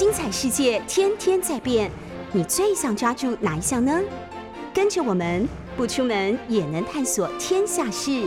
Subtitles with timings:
[0.00, 1.90] 精彩世界天天在变，
[2.32, 4.00] 你最想抓住哪一项呢？
[4.72, 8.26] 跟着我们不出门也能探索天下事，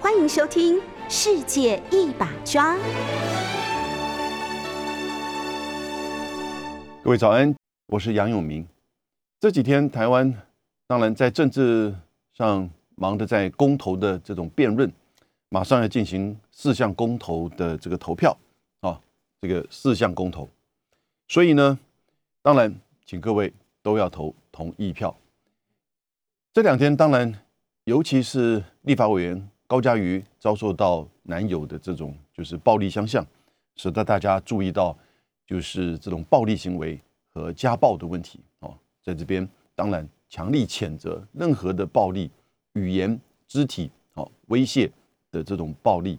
[0.00, 0.74] 欢迎收听
[1.08, 2.74] 《世界一把抓》。
[7.04, 7.54] 各位早安，
[7.86, 8.66] 我是杨永明。
[9.38, 10.34] 这几天台湾
[10.88, 11.94] 当然在政治
[12.36, 14.92] 上忙着在公投的这种辩论，
[15.50, 18.36] 马上要进行四项公投的这个投票
[18.80, 19.00] 啊，
[19.40, 20.48] 这个四项公投。
[21.28, 21.78] 所以呢，
[22.42, 25.14] 当然请各位都要投同意票。
[26.52, 27.32] 这两天当然，
[27.84, 33.26] 尤其是立法委员高嘉瑜遭受到男友的这种就是暴力相向，
[33.74, 34.96] 使得大家注意到
[35.46, 37.00] 就是这种暴力行为
[37.34, 42.30] 和家暴的问题哦，在这边当然强力谴责任何的暴力、
[42.74, 44.90] 语言、肢体、哦威胁
[45.30, 46.18] 的这种暴力。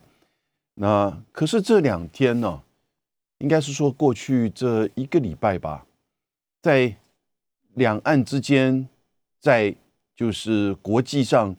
[0.75, 2.61] 那可是这两天呢？
[3.39, 5.85] 应该是说，过去这一个礼拜吧，
[6.61, 6.95] 在
[7.75, 8.87] 两岸之间，
[9.39, 9.75] 在
[10.15, 11.55] 就是国际上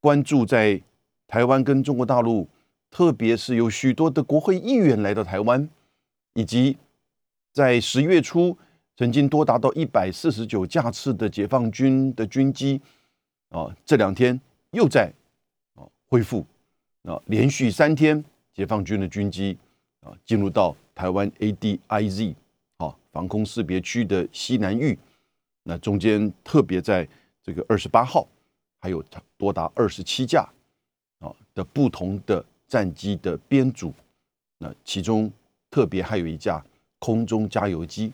[0.00, 0.80] 关注在
[1.26, 2.48] 台湾跟中国大陆，
[2.90, 5.68] 特别是有许多的国会议员来到台湾，
[6.32, 6.78] 以及
[7.52, 8.56] 在十月初
[8.96, 12.80] 曾经多达到一百四十九架次的解放军的军机
[13.50, 15.12] 啊，这两天又在
[15.74, 16.46] 啊恢复
[17.02, 19.58] 啊，连续三天解放军的军机
[20.00, 20.76] 啊进入到。
[20.92, 22.34] 台湾 ADIZ
[22.76, 24.98] 啊防空识别区的西南域，
[25.62, 27.08] 那中间特别在
[27.42, 28.28] 这个二十八号，
[28.80, 29.02] 还有
[29.38, 30.46] 多达二十七架
[31.20, 33.94] 啊的不同的战机的编组，
[34.58, 35.32] 那其中
[35.70, 36.62] 特别还有一架
[36.98, 38.12] 空中加油机，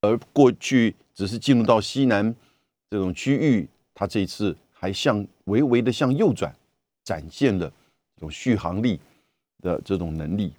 [0.00, 2.34] 而过去只是进入到西南
[2.88, 6.50] 这种区域，它这一次还向微微的向右转，
[7.02, 7.70] 展现了
[8.22, 8.98] 有续航力
[9.60, 10.50] 的这种能力。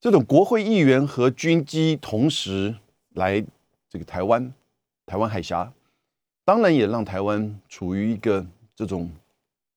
[0.00, 2.72] 这种国会议员和军机同时
[3.14, 3.44] 来
[3.88, 4.54] 这个台湾，
[5.04, 5.72] 台湾海峡，
[6.44, 9.10] 当然也让台湾处于一个这种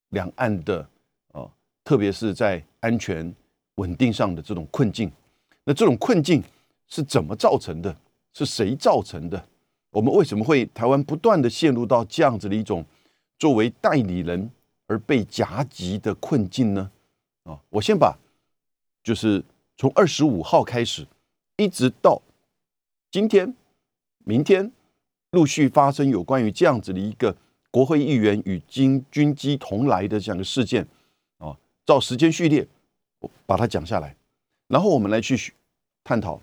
[0.10, 0.88] 两岸的
[1.32, 1.50] 啊，
[1.84, 3.34] 特别是在安全
[3.76, 5.12] 稳定上的这种困境。
[5.64, 6.44] 那这种困境
[6.88, 7.96] 是怎么造成的？
[8.36, 9.44] 是谁造成的？
[9.90, 12.86] 我们为什么会台湾不断的陷入到这样子的一种
[13.40, 14.48] 作为代理人
[14.86, 16.92] 而被夹击的困境呢？
[17.46, 18.16] 啊，我先把
[19.04, 19.44] 就是。
[19.82, 21.08] 从二十五号开始，
[21.58, 22.22] 一直到
[23.10, 23.52] 今天、
[24.24, 24.72] 明天，
[25.32, 27.36] 陆续发生有关于这样子的一个
[27.72, 30.88] 国会议员与军军机同来的这样的事件
[31.40, 32.68] 啊，照时间序列，
[33.22, 34.16] 我把它讲下来，
[34.68, 35.52] 然后我们来去
[36.04, 36.40] 探讨，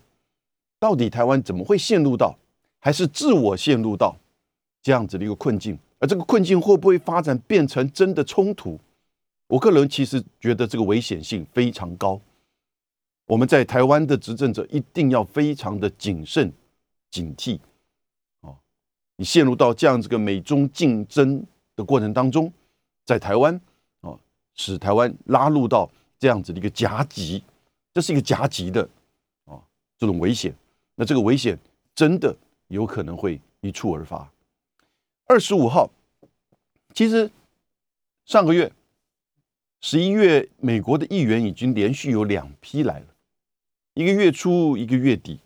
[0.81, 2.37] 到底台湾怎么会陷入到，
[2.81, 4.17] 还是自我陷入到
[4.83, 5.79] 这样子的一个困境？
[6.01, 8.77] 而这个困境会不会发展变成真的冲突？
[9.47, 12.21] 我个人其实觉得这个危险性非常高。
[13.29, 16.51] 我们在台湾的执政者一定要非常的谨慎、
[17.11, 17.61] 警惕，
[18.41, 18.57] 哦，
[19.17, 21.45] 你陷入到这样子个美中竞争
[21.77, 22.51] 的过程当中，
[23.05, 23.61] 在台湾，
[24.01, 24.19] 哦，
[24.55, 27.45] 使台湾拉入到这样子的一个夹击，
[27.93, 28.89] 这是一个夹击的，
[29.45, 29.63] 哦，
[29.99, 30.55] 这种危险，
[30.95, 31.59] 那这个危险
[31.95, 32.35] 真的
[32.69, 34.27] 有可能会一触而发。
[35.27, 35.91] 二十五号，
[36.95, 37.31] 其实
[38.25, 38.73] 上个月
[39.83, 43.07] 十一月，美国的议员已经连续有两批来了。
[43.99, 45.41] 一个月初，一个月底，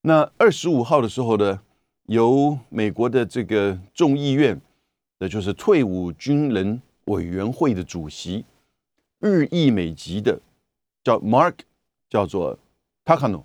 [0.00, 1.60] 那二十五号的时候呢，
[2.06, 4.60] 由美国的这个众议院，
[5.20, 8.44] 那就是退伍军人委员会的主席，
[9.20, 10.40] 日裔美籍的，
[11.04, 11.54] 叫 Mark，
[12.10, 12.58] 叫做
[13.04, 13.44] Takano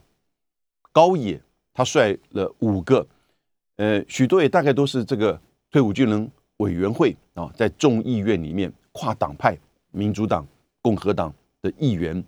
[0.91, 1.39] 高野，
[1.71, 3.05] 他率了五个，
[3.75, 5.39] 呃，许多也大概都是这个
[5.69, 9.55] 退伍军人委员会啊，在众议院里面跨党派，
[9.91, 10.47] 民主党、
[10.81, 11.31] 共和党
[11.61, 12.23] 的议员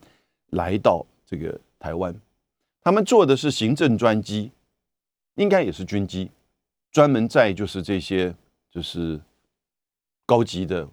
[0.51, 1.59] 来到这个。
[1.81, 2.15] 台湾，
[2.83, 4.51] 他们坐的是行政专机，
[5.33, 6.29] 应该也是军机，
[6.91, 8.35] 专门在就是这些
[8.69, 9.19] 就是
[10.27, 10.87] 高级的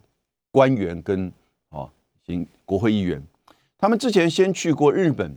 [0.50, 1.30] 官员跟
[1.68, 1.92] 啊
[2.24, 3.22] 行国会议员，
[3.76, 5.36] 他们之前先去过日本、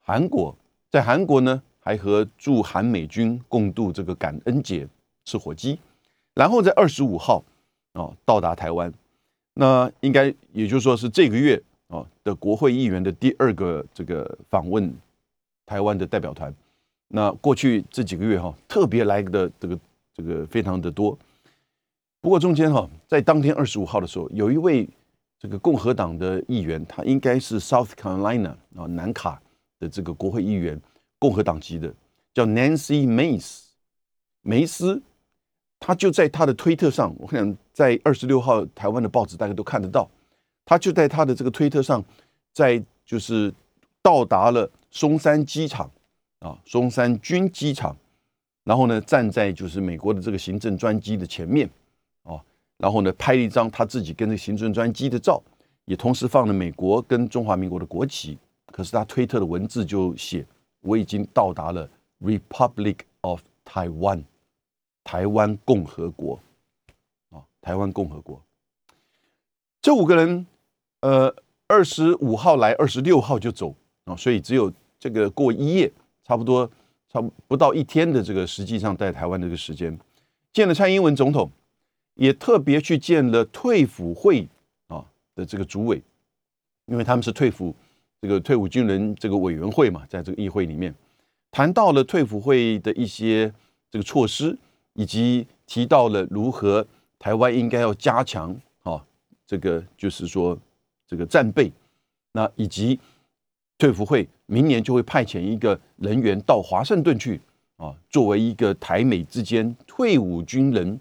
[0.00, 0.58] 韩国，
[0.90, 4.88] 在韩国呢还和驻韩美军共度这个感恩节
[5.24, 5.78] 吃火鸡，
[6.34, 7.44] 然后在二十五号
[7.92, 8.92] 啊到达台湾，
[9.54, 11.62] 那应该也就说是这个月。
[11.92, 14.92] 哦的国会议员的第二个这个访问
[15.66, 16.52] 台湾的代表团，
[17.08, 19.78] 那过去这几个月哈特别来的这个
[20.14, 21.16] 这个非常的多，
[22.20, 24.88] 不过中间哈在当天二十五号的时候，有一位
[25.38, 29.40] 这个共和党的议员，他应该是 South Carolina 啊南卡
[29.78, 30.80] 的这个国会议员，
[31.18, 31.92] 共和党籍的，
[32.32, 33.64] 叫 Nancy Mace
[34.40, 35.02] 梅斯，
[35.78, 40.08] 他就在他的推特上，我想在二十六号台湾的报纸大家都看得到。
[40.64, 42.04] 他就在他的这个推特上，
[42.52, 43.52] 在就是
[44.00, 45.90] 到达了松山机场
[46.38, 47.96] 啊松山军机场，
[48.64, 51.68] 然后呢站在就是美国的这个行政专机的前面，
[52.22, 52.40] 哦，
[52.78, 55.42] 然后呢拍了一张他自己跟这行政专机的照，
[55.84, 58.38] 也同时放了美国跟中华民国的国旗。
[58.66, 60.46] 可是他推特的文字就写
[60.80, 61.86] ：“我已经到达了
[62.20, 64.24] Republic of Taiwan，
[65.04, 66.40] 台湾共和国。”
[67.28, 68.40] 啊，台湾共和国。
[69.82, 70.46] 这五个人，
[71.02, 71.32] 呃，
[71.66, 75.92] 二十五号来，二十六号就走啊，所以只有这个过一夜，
[76.24, 76.68] 差不多
[77.08, 79.96] 差不不到一天的这个实际上在台湾的这个时间，
[80.52, 81.50] 见了蔡英文总统，
[82.14, 84.48] 也特别去见了退辅会
[84.86, 85.04] 啊
[85.34, 86.00] 的这个主委，
[86.86, 87.74] 因为他们是退辅
[88.20, 90.94] 这个退伍军人这个委员会嘛，在这个议会里面
[91.50, 93.52] 谈到了退辅会的一些
[93.90, 94.56] 这个措施，
[94.94, 96.86] 以及提到了如何
[97.18, 99.04] 台湾应该要加强啊。
[99.44, 100.56] 这个就是说，
[101.12, 101.70] 这个战备，
[102.32, 102.98] 那以及
[103.76, 107.38] 退服会明年就会派遣一个人员到华盛顿去
[107.76, 110.98] 啊，作为一个台美之间退伍军人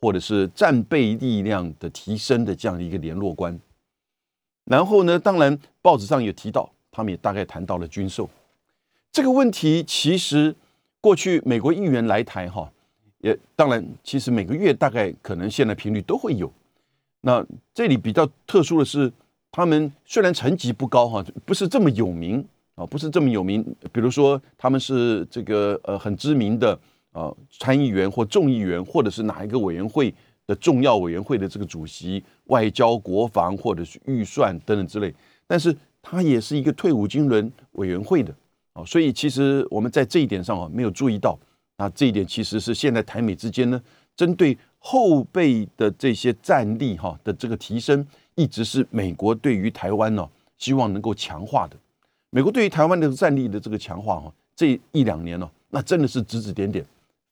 [0.00, 3.60] 或者是战备力量的提升的这样的一个联络官。
[4.64, 8.30] 然后呢，当然报纸上也提到，他们也大概谈到了军售
[9.12, 9.82] 这个问题。
[9.82, 10.56] 其实
[11.02, 12.72] 过去美国议员来台哈，
[13.18, 16.50] 也当然其实每个月大概可能现在频率都会有。
[17.22, 19.12] 那这里比较特殊的是，
[19.52, 22.44] 他们虽然成绩不高哈，不是这么有名
[22.76, 23.64] 啊，不是这么有名。
[23.92, 26.78] 比如说，他们是这个呃很知名的
[27.12, 30.14] 啊参议员或众议员，或者是哪一个委员会
[30.46, 35.12] 的重要委员会的这个主席，外交、国防或者是预算等等之类。
[35.46, 38.32] 但是他也是一个退伍军人委员会的
[38.74, 41.38] 啊，所以其实我们在这一点上啊没有注意到。
[41.76, 43.82] 那这一点其实是现在台美之间呢，
[44.16, 44.56] 针对。
[44.82, 48.02] 后备的这些战力哈的这个提升，
[48.40, 50.26] 一直是美国对于台湾呢
[50.56, 51.76] 希望能够强化的。
[52.30, 56.82] 美国对于台湾的战力的这个强化哈，这一两年呢，那真的是指指点点，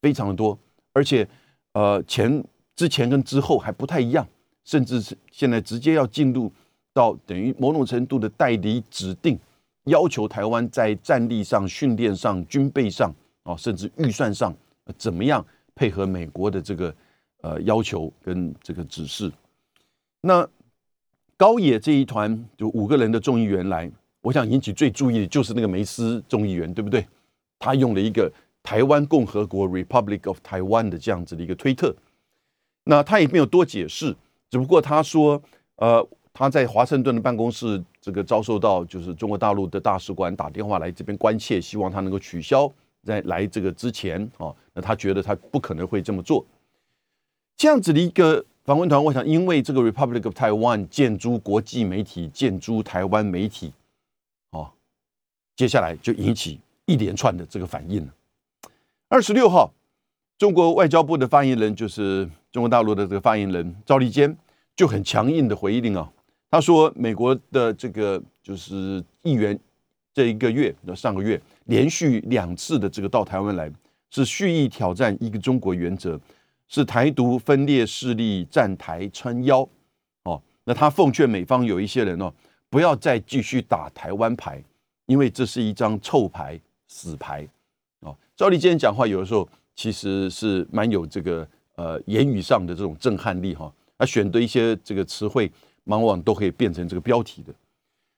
[0.02, 0.58] 非常的多。
[0.92, 1.26] 而且
[1.72, 2.44] 呃前
[2.76, 4.26] 之前跟之后还不太一样，
[4.64, 6.52] 甚至是现在直接要进入
[6.92, 9.38] 到等于某种程度的代理指定，
[9.84, 13.10] 要求台湾在战力上、训练上、军备上
[13.44, 14.54] 啊，甚至预算上
[14.98, 15.42] 怎么样
[15.74, 16.94] 配合美国的这个。
[17.40, 19.30] 呃，要求跟这个指示，
[20.20, 20.44] 那
[21.38, 23.88] 高野这一团就五个人的众议员来，
[24.20, 27.06] 我想引起最注意的就是那个梅斯众议员，对不对？
[27.60, 28.30] 他用了一个
[28.60, 31.94] 台湾共和国 （Republic of Taiwan） 的这样子的一个推特，
[32.84, 34.14] 那他也没有多解释，
[34.50, 35.40] 只不过他说，
[35.76, 42.68] 呃，他在华盛顿的办公室这个遭受到就是中国大陆的大使馆打电话来这边关切，希望他能够取消
[43.04, 46.44] 在来这个之前啊，那他觉得他不可能会这么做。
[47.56, 53.72] 这样子的一个访问团，我想因为这个 Republic of Taiwan 建筑国际媒体、建筑台湾媒体，
[54.50, 54.70] 哦，
[55.56, 58.14] 接下来就引起一连串的这个反应了。
[59.08, 59.72] 二十六号，
[60.36, 64.36] 中国外交部的发言人，就是中国大陆的这个发言人赵立坚，
[64.76, 66.12] 就很强硬的回应啊，
[66.50, 69.58] 他说美国的这个就是议员
[70.12, 73.72] 这一个月上个月连续两次的这个到台湾来，
[74.10, 76.20] 是蓄意挑战一个中国原则。
[76.68, 79.66] 是台独分裂势力站台撑腰，
[80.24, 82.30] 哦，那他奉劝美方有一些人哦，
[82.68, 84.62] 不要再继续打台湾牌，
[85.06, 87.48] 因为这是一张臭牌、死牌，
[88.00, 88.14] 哦。
[88.36, 95.50] 赵立坚讲话有的时候其实是蛮有这个呃言语上的这种震撼力哈，他选的一些这个词汇，
[95.84, 97.54] 往往都可以变成这个标题的。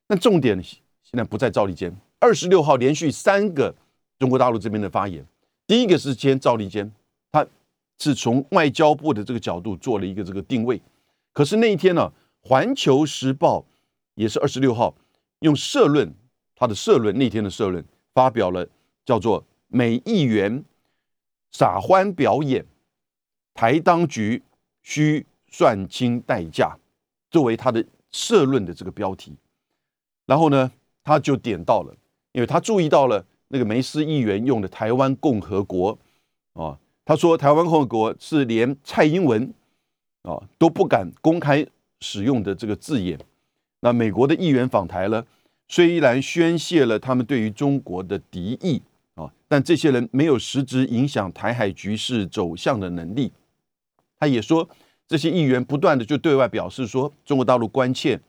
[0.09, 3.73] 那重点现在不在赵立坚，二十六号连续三个
[4.19, 5.25] 中国大陆这边的发言，
[5.69, 6.90] 第一个是先赵立坚。
[8.02, 10.80] 是从外交部的这个角度做了一个这个定位，
[11.35, 12.11] 可是那一天呢，
[12.49, 13.59] 《环球时报》
[14.14, 14.95] 也是二十六号
[15.40, 16.11] 用社论，
[16.57, 18.66] 他的社论那天的社论发表了，
[19.04, 20.64] 叫做“美议员
[21.52, 22.64] 撒欢表演，
[23.52, 24.42] 台当局
[24.80, 26.75] 需算清代价”
[27.30, 29.37] 作为他的社论的这个标题。
[30.25, 30.73] 然后呢，
[31.04, 31.95] 他就点到了，
[32.33, 35.99] 因为他注意到了那个梅斯议员用的“台湾共和国”
[36.54, 36.78] 啊。
[37.11, 39.52] 他说：“台湾共和国是连蔡英文
[40.23, 41.67] 啊都不敢公开
[42.00, 43.19] 使用的这个字眼。
[43.81, 45.26] 那美国的议员访台了，
[45.67, 48.81] 虽然宣泄了他们对于中国的敌意
[49.17, 53.33] 啊，但这些人没有实质影响台海局势走向的能力。
[54.17, 54.69] 他也说，
[55.09, 58.21] 这些议员不断的就对外表示说，中国大陆关切，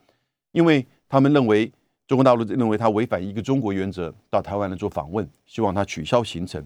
[0.53, 1.71] 因为他们认为
[2.07, 6.65] 中国大陆认为他违反一个中国原则，到台湾来做访问，希望他取消行程。”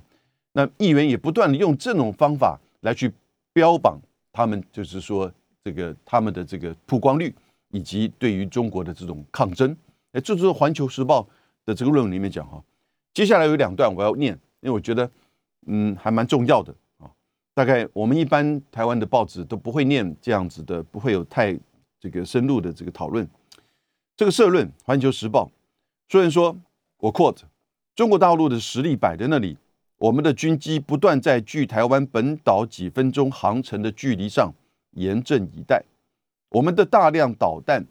[0.57, 3.11] 那议员也不断的用这种方法来去
[3.51, 3.99] 标榜
[4.31, 5.29] 他们，就是说
[5.61, 7.35] 这个他们的这个曝光率
[7.71, 9.75] 以及对于中国的这种抗争。
[10.13, 11.21] 哎，这就是《环球时报》
[11.65, 12.63] 的这个论文里面讲哈，
[13.13, 14.31] 接下来有两段我要念，
[14.61, 15.11] 因为我觉得
[15.67, 17.11] 嗯还蛮重要的啊。
[17.53, 21.57] 大概我们一般台湾的报纸都不会念这样子的，不会有太
[21.99, 23.27] 这个深入的这个讨论。
[24.15, 25.45] 这个社论《环球时报》
[26.07, 26.55] 虽然说，
[26.99, 27.41] 我 quote
[27.93, 29.57] 中国大陆的实力摆在那里，
[29.97, 34.53] 我们的军机不断在距台湾本岛几分钟航程的距离上
[34.91, 35.83] 严阵以待，
[36.49, 37.85] 我们的大量导弹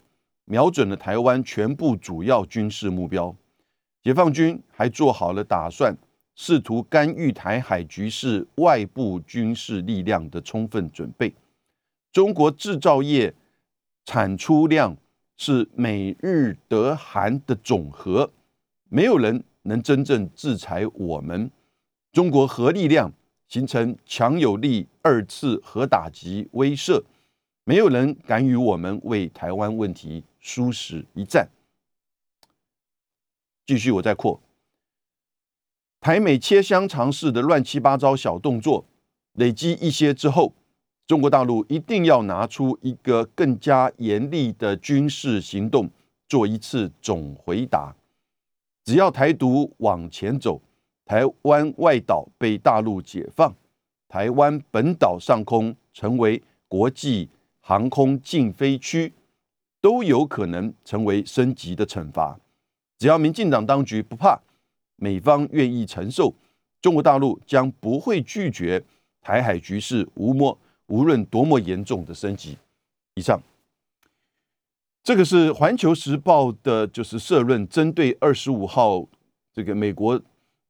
[0.45, 3.35] 瞄准了台湾全部主要军事目标。
[4.03, 5.97] 解放军还做好了打算，
[6.35, 11.35] 试图干预台海局势外部军事力量的充分准备。
[12.13, 13.33] 中国制造业
[14.05, 14.95] 产出量
[15.39, 18.31] 是美日德韩的总和，
[18.91, 21.51] 没有人能真正制裁我们。
[22.15, 23.13] 中国核力量
[23.49, 27.03] 形成强有力二次核打击威慑，
[27.65, 31.49] 没有人敢与我们为台湾问题殊死一战。
[33.67, 34.41] 继续，我再扩。
[36.01, 38.85] 台美切香肠式的乱七八糟小动作
[39.33, 40.53] 累积一些之后，
[41.09, 45.91] 中国大陆一定要拿出一个更加严厉的军事行动，
[46.29, 47.97] 做一次总回答。
[48.85, 50.61] 只要台独往前走，
[51.05, 53.55] 台湾外岛被大陆解放，
[54.09, 57.29] 台湾本岛上空成为国际
[57.61, 59.13] 航空禁飞区，
[59.81, 62.39] 都有可能成为升级的惩罚。
[62.99, 64.41] 只要民进党当局不怕，
[64.97, 66.33] 美方愿意承受，
[66.81, 68.83] 中国大陆将不会拒绝
[69.21, 72.57] 台海局势无莫无论多么严重的升级。
[73.17, 73.39] 以上，
[75.03, 79.07] 这个是《环球时报》的，就是社论，针对二十五号
[79.53, 80.21] 这个美国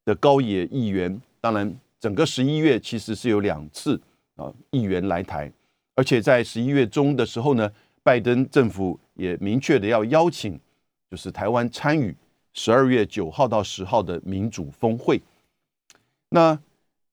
[0.05, 1.21] 的高野议员。
[1.41, 4.01] 当然，整个十一月其实是有两次
[4.37, 5.53] 啊议员来台，
[5.95, 7.71] 而且在十一月中的时候呢，
[8.03, 10.59] 拜登政府也明确的要邀请。
[11.11, 12.17] 就是台湾参与
[12.55, 15.23] 十二月九号到十号的民主峰会，
[16.31, 16.59] 那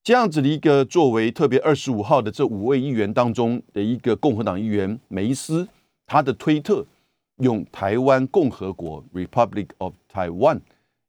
[0.03, 5.67] 这样子的一个作为，特别二十五号的这五位议员当中的一个共和党议员梅斯，
[6.07, 6.83] 他的推特
[7.37, 10.61] 用台湾共和国 （Republic of Taiwan）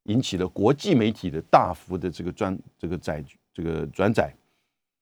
[0.05, 4.35] 引起了国际媒体的大幅的这个转这个载这个转载。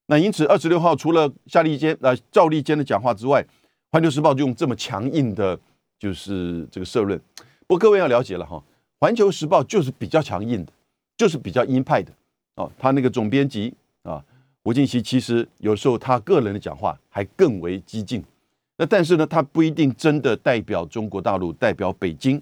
[0.07, 3.41] 那因此二十六号除了夏立坚呃赵立坚的讲话之外，
[3.91, 5.57] 《环球时报》就用这么强硬的，
[5.97, 7.19] 就是这个社论。
[7.67, 8.57] 不过各位要了解了哈，
[8.99, 10.73] 《环球时报》就是比较强硬的，
[11.15, 12.11] 就是比较鹰派的
[12.55, 12.69] 哦。
[12.77, 14.23] 他那个总编辑啊，
[14.63, 18.23] 吴敬熙，其实有时候他个人的讲话还更为激进。
[18.77, 22.41] 那但是呢，他不一定真的代表中国大陆、代表北京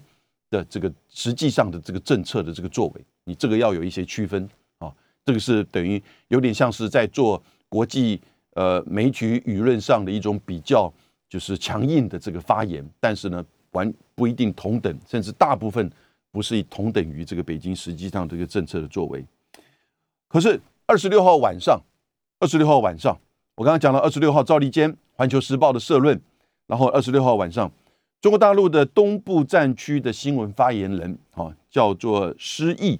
[0.50, 3.04] 的这个实际上的这个政策的这个作为。
[3.24, 4.92] 你这个要有一些区分啊。
[5.24, 8.20] 这个是等于有点像是在做国际
[8.54, 10.92] 呃媒体舆论上的一种比较，
[11.28, 12.84] 就是强硬的这个发言。
[13.00, 13.44] 但是呢。
[13.72, 15.88] 完不一定同等，甚至大部分
[16.32, 19.24] 不是同等于这个北京实际上这个政策的作为。
[20.26, 21.80] 可是二十六号晚上，
[22.40, 23.16] 二十六号晚上，
[23.54, 26.20] 我刚刚讲了二十六号赵立坚《环球时报》的社论，
[26.66, 27.70] 然后二十六号晚上，
[28.20, 32.98] 中国大陆的东部战区的新闻发言人啊，叫做施毅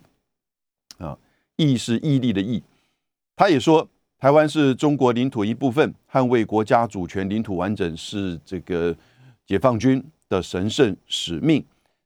[0.98, 1.18] 啊，
[1.56, 2.62] 毅是毅力的毅，
[3.36, 8.96] 他也说台湾是中国领土一部分，捍卫国家主权、领土完整是这个
[9.46, 10.04] 解放军。
[10.30, 11.60] 的神圣使命，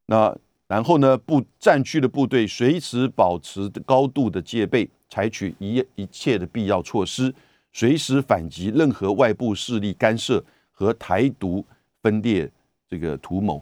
[0.06, 0.34] 那
[0.66, 1.14] 然后呢？
[1.18, 7.34] 部战区的部队随时保持高度的戒备，采取一一切的必要措施，
[7.74, 10.42] 随时反击任何外部势力干涉
[10.72, 11.62] 和台独
[12.00, 12.50] 分裂
[12.94, 13.60] 这个图谋。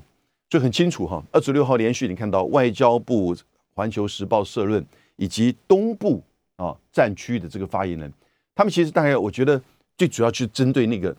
[0.48, 1.24] 就很清楚哈。
[1.32, 3.34] 二十六号连续你看到外交部、
[3.74, 4.84] 环球时报社论
[5.16, 6.22] 以及东部
[6.56, 8.12] 啊战区的这个发言人，
[8.54, 9.60] 他们其实大概我觉得
[9.96, 11.16] 最主要去针对那个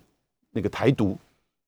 [0.51, 1.17] 那个台独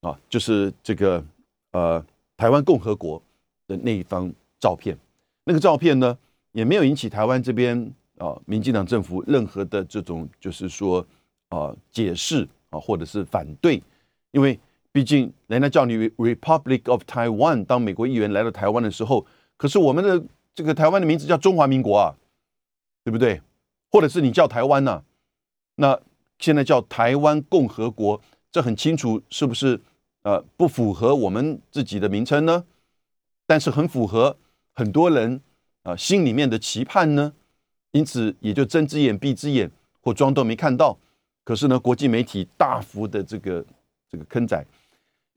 [0.02, 1.24] 啊，就是这个。
[1.72, 2.02] 呃，
[2.38, 3.22] 台湾共和国
[3.68, 4.98] 的那一张照片，
[5.44, 6.18] 那个照片呢，
[6.54, 7.78] 也没有引起台湾这边
[8.18, 11.06] 啊，民进党政府任何的这种就是说
[11.50, 13.84] 啊解释啊，或者是反对，
[14.32, 14.58] 因为
[14.96, 19.26] 毕竟人家叫你 Republic of Taiwan，当美国议员来到台湾的时候，
[19.58, 20.24] 可是我们的
[20.54, 22.16] 这个台湾的名字叫中华民国啊，
[23.04, 23.42] 对不对？
[23.92, 25.04] 或者是你叫台湾呐，
[25.76, 26.00] 那
[26.40, 29.82] 现在叫台湾共和国，这很清楚是不是？
[30.24, 32.64] 呃，不符合我们自己的名称呢，
[33.46, 34.38] 但是很符合
[34.74, 35.42] 很多人
[35.84, 37.34] 啊心里面的期盼呢，
[37.92, 40.98] 因此也就睁只眼闭只眼或装都没看到。
[41.44, 43.64] 可是呢，国际媒体大幅的这个
[44.10, 44.66] 这个坑仔，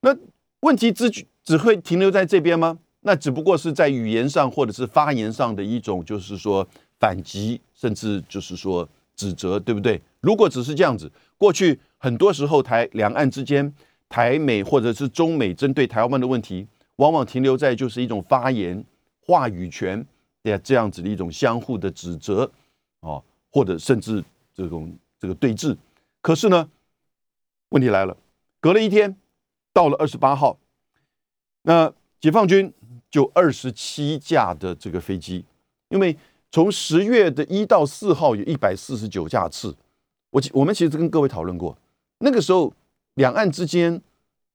[0.01, 0.17] 那
[0.61, 1.11] 问题只
[1.45, 2.79] 只会停留在这边吗？
[3.01, 6.67] 那只不过是在语言上或者是发言上的一种，就是说
[6.99, 10.01] 反击，甚至就是说指责，对不对？
[10.21, 13.75] 如果只是这样子，过去很多时候台两岸之间。
[14.11, 18.83] 台美或者是中美针对台湾的问题，往往停留在就是一种发言
[19.21, 20.03] 话语权
[20.43, 22.51] 的这样子的一种相互的指责
[23.01, 24.25] 啊，或者甚至
[24.55, 24.91] 这种
[25.21, 25.77] 这个对峙。
[26.23, 26.67] 可是呢，
[27.69, 28.17] 问题来了，
[28.61, 29.15] 隔了一天，
[29.79, 30.59] 到了二十八号，
[31.63, 32.75] 那解放军
[33.09, 35.45] 就二十七架的这个飞机，
[35.91, 36.17] 因为
[36.51, 39.73] 从十月的一到四号有一百四十九架次，
[40.31, 41.79] 我我们其实跟各位讨论过，
[42.19, 42.75] 那个时候
[43.15, 44.03] 两岸之间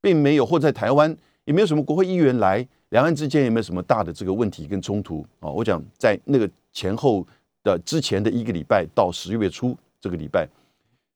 [0.02, 1.16] 并没有或在台湾
[1.46, 2.68] 也没有什么国会议员来。
[2.90, 5.50] 两岸之间也没有什么大的这个问题跟冲突啊？
[5.50, 7.26] 我讲在那个前后
[7.64, 10.48] 的之前的一个礼拜到十月初这个礼拜，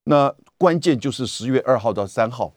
[0.06, 2.52] 那关键就是十月二号到三号，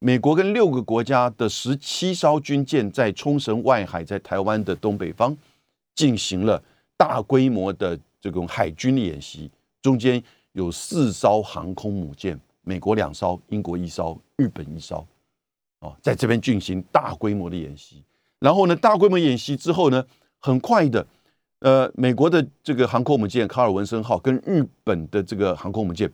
[0.00, 5.36] 美国跟六个国家的十七艘军舰在冲绳外海，在台湾的东北方
[5.96, 6.62] 进行了
[6.96, 9.50] 大规模的这种海军演习，
[9.82, 15.04] 中间有四艘航空母舰，美国两艘，英国一艘，日本一艘，
[15.80, 18.02] 哦，在这边进行大规模的演习。
[18.38, 20.04] 然后呢，大规模演习之后呢，
[20.38, 21.04] 很快的，
[21.58, 26.08] 呃，美国的这个航空母舰卡尔文森号跟日本的这个航空母舰，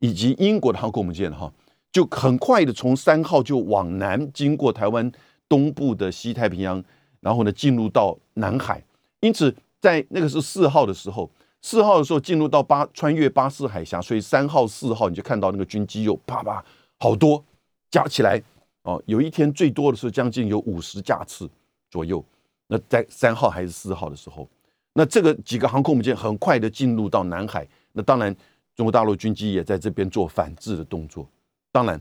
[0.00, 1.52] 以及英国的航空母舰哈，
[1.92, 5.10] 就很快的从三号就往南经过台湾
[5.48, 6.82] 东部的西太平洋，
[7.20, 8.82] 然后呢进入到南海。
[9.20, 11.30] 因此，在那个是四号的时候，
[11.62, 16.64] 四号的时候进入到巴穿越巴士海峡，所以三号、四号你就看到那个军机又啪啪
[16.98, 17.44] 好多
[17.90, 18.42] 加起来
[18.82, 21.48] 哦，有一天最多的时候将近有五十架次。
[21.90, 22.22] 左右，
[22.66, 24.46] 那在三号还是四号的时候，
[24.92, 28.36] 那这个几个航空母舰很快的进入到南海，那当然
[28.76, 31.26] 中国大陆军机也在这边做反制的动作。
[31.70, 32.00] 当然，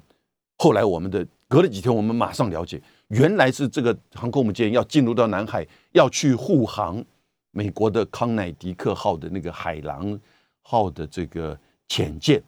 [0.58, 7.04] 后来我们的隔了几天，我们马上了解，原来是这个航空母舰要进入到南海，要去护航
[7.52, 10.20] 美国的康乃狄克号的那个海狼
[10.62, 11.58] 号的这个
[11.88, 12.42] 潜舰，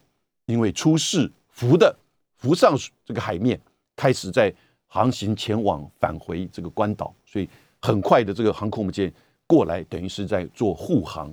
[0.45, 1.95] 因为出事浮的
[2.37, 3.59] 浮上这个海面，
[3.95, 4.53] 开始在。
[4.91, 7.47] 航行前往返回这个关岛，所以
[7.79, 9.13] 很快的这个航空母舰
[9.45, 11.29] 过来，等于是在做护航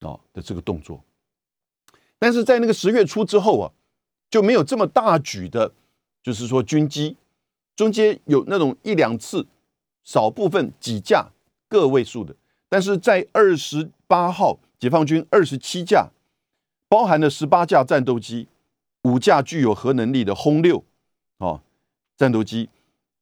[0.00, 1.00] 啊的这个动作。
[2.18, 3.70] 但是在那个十月初之后啊，
[4.32, 5.70] 就没有这么大举的，
[6.22, 7.18] 就是说军机
[7.76, 9.46] 中间有那种一两次，
[10.02, 11.28] 少部分几架
[11.68, 12.34] 个位数的，
[12.66, 16.08] 但是在二十八号，解放军二十七架，
[16.88, 18.48] 包含了十八架战斗机，
[19.02, 20.82] 五架具有核能力的轰六
[21.36, 21.60] 啊。
[22.16, 22.70] 战斗机、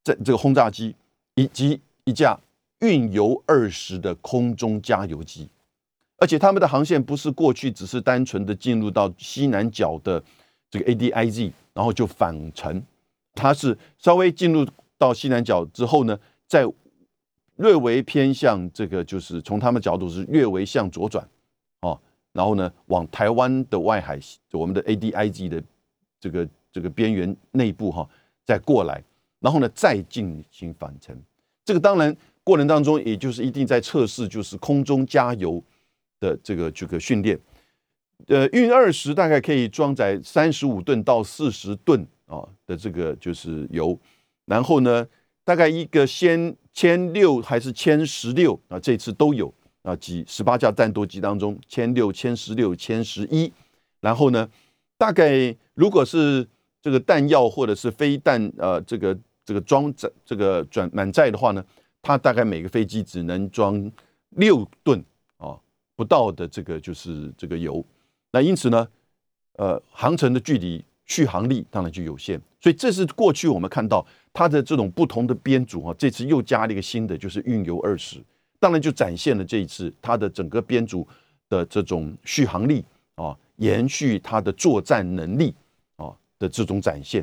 [0.05, 0.95] 在这个轰炸机
[1.35, 2.39] 以及一架
[2.81, 5.49] 运油二十的空中加油机，
[6.19, 10.23] 而且他们的航线不是过去只是单纯的进入到西南角的
[10.71, 12.83] 这个 ADIZ，然后就返程，
[13.35, 16.65] 它是稍微进入到西南角之后呢，在
[17.57, 21.27] 略微偏向这个，就是从他们角度是略微向左转，
[21.81, 22.01] 哦，
[22.33, 24.19] 然后呢往台湾的外海，
[24.53, 25.63] 我们的 ADIZ 的
[26.19, 28.09] 这个这个边缘内部哈。
[28.47, 29.01] 再过来，
[29.39, 31.17] 然后呢，再进行返程。
[31.65, 35.63] 这个当然过程当中，也就是一定在测试，就是空中加油
[36.19, 37.39] 的这个这个训练。
[38.27, 43.99] 呃，运二十大概可以装载三十五吨到四十吨啊的这个就是油。
[44.47, 45.07] 然后呢，
[45.45, 48.79] 大概一个先千六还是千十六啊？
[48.79, 49.53] 这次都有
[49.83, 53.53] 啊，几十八架战斗机当中，千六、千十六、千十一。
[54.01, 54.49] 然后呢，
[54.97, 56.47] 大概如果是
[56.83, 61.65] 这个弹药或者是飞弹，呃，这个这个装载这个转满载的话呢，
[62.03, 63.91] 它大概每个飞机只能装
[64.31, 65.05] 六吨
[65.37, 65.59] 啊
[65.95, 67.85] 不到的这个就是这个油。
[68.33, 68.87] 那因此呢，
[69.55, 72.41] 呃，航程的距离续航力当然就有限。
[72.61, 78.19] 所以这是过去我们看到它的这种不同的编组啊，这次又加了一个新的，就是运油二十，
[78.59, 81.07] 当然就展现了这一次它的整个编组
[81.49, 85.55] 的这种续航力啊，延续它的作战能力
[85.97, 86.15] 啊。
[86.39, 87.23] 的这种展现，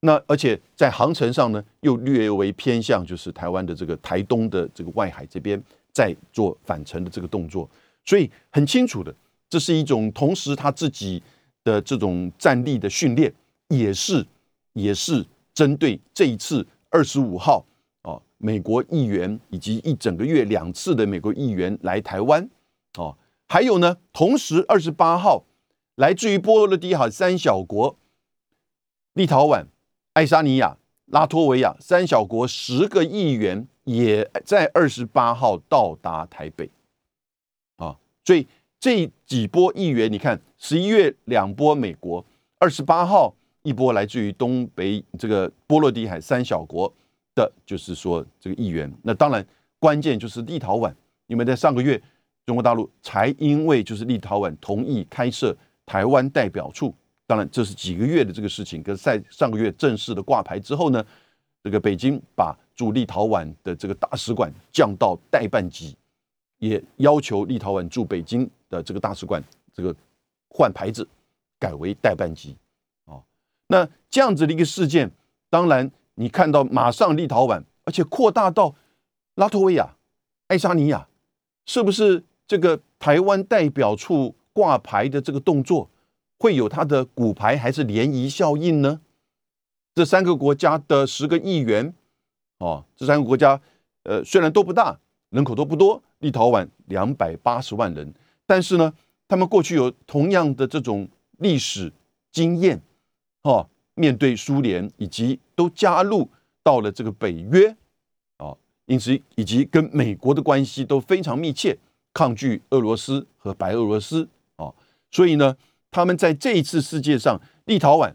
[0.00, 5.62] 那而且在航程上呢，又略微偏向就是台湾的这个台东的这个外海这边
[5.92, 7.68] 在做返程的这个动作，
[8.06, 9.14] 所以很清楚的，
[9.54, 11.22] 这是一种同时他自己
[11.62, 13.32] 的这种战力的训练，
[13.68, 14.26] 也是
[14.72, 17.64] 也是针对这一次二十五号
[18.02, 22.50] 啊，美国议员以及一整个月两次的美国议员来台湾
[22.96, 25.44] 哦，还有呢，同时二十八号
[25.94, 27.96] 来自于波罗的海三小国。
[29.12, 29.66] 立陶宛、
[30.14, 36.68] 爱沙尼亚、拉脱维亚三小国十个议员也在二十八号到达台北，
[37.76, 38.48] 啊，所以
[38.84, 42.22] 这几波议员，你看十一月两波美国，
[42.58, 46.92] 二十八号一波来自于东北这个波罗的海三小国
[47.34, 48.92] 的，就是说这个议员。
[49.02, 49.42] 那当然
[49.78, 50.92] 关键就是立陶宛，
[51.28, 51.98] 因为在上个月
[52.44, 56.94] 中国大陆才因为就是立陶宛同意开设台湾代表处。
[57.26, 58.82] 当然，这是几个月的这个事情。
[58.82, 61.02] 可是，在上个月正式的挂牌之后呢，
[61.62, 65.96] 这个北京把驻立陶宛的这个大使馆降到代办级，
[66.58, 69.94] 也要求立陶宛驻北京的这个大使馆这个
[70.48, 71.06] 换牌子，
[71.58, 72.56] 改为代办机。
[73.06, 73.22] 哦，
[73.68, 75.10] 那这样子的一个事件，
[75.48, 78.74] 当然你看到马上立陶宛，而且扩大到
[79.36, 79.96] 拉脱维亚、
[80.48, 81.08] 爱沙尼亚，
[81.66, 85.90] 是不是这个台湾代表处挂牌的这个动作，
[86.38, 89.00] 会有它的骨牌还是涟漪效应呢？
[89.94, 91.94] 这三个国家的十个议员，
[92.58, 93.60] 哦，这三个国家，
[94.02, 94.98] 呃，虽然都不大，
[95.30, 98.12] 人口都不多，立陶宛两百八十万人，
[98.46, 98.92] 但是呢，
[99.26, 101.92] 他们过去有同样的这种历史
[102.32, 102.80] 经验，
[103.42, 106.28] 哦，面对苏联以及都加入
[106.62, 107.76] 到了这个北约，
[108.36, 108.54] 啊，
[108.86, 111.78] 因此以及跟美国的关系都非常密切，
[112.12, 114.72] 抗拒俄罗斯和白俄罗斯，啊，
[115.10, 115.56] 所以呢，
[115.90, 118.12] 他们在这一次世界上，立陶宛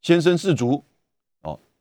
[0.00, 0.84] 先声士卒。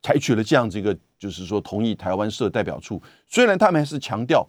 [0.04, 2.99] 采取了这样子一个，就是说同意台湾设代表处。
[3.27, 4.43] 虽然他们还是强调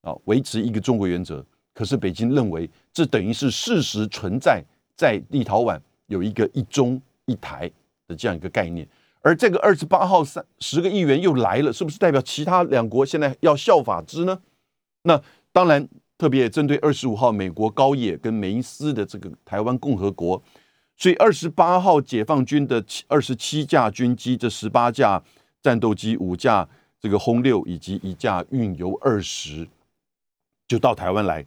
[0.00, 4.64] 啊维持一个中国原则，可是北京认为这等于是事实存在
[4.96, 7.70] 在立陶宛有一个一中一台
[8.06, 8.88] 的这样一个概念。
[9.20, 14.40] 而这个二十八号三十个议员又来了，是不是代表其他两国现在要效法之呢？
[15.02, 20.42] 那当然，特别针对二十五号美国高野跟梅斯的这个台湾共和国。
[20.96, 25.20] 所以二十八号解放军的七二十七架军机，这十八架
[25.60, 26.68] 战斗机、五架
[27.00, 29.66] 这个轰六以及一架运油二十，
[30.68, 31.44] 就到台湾来。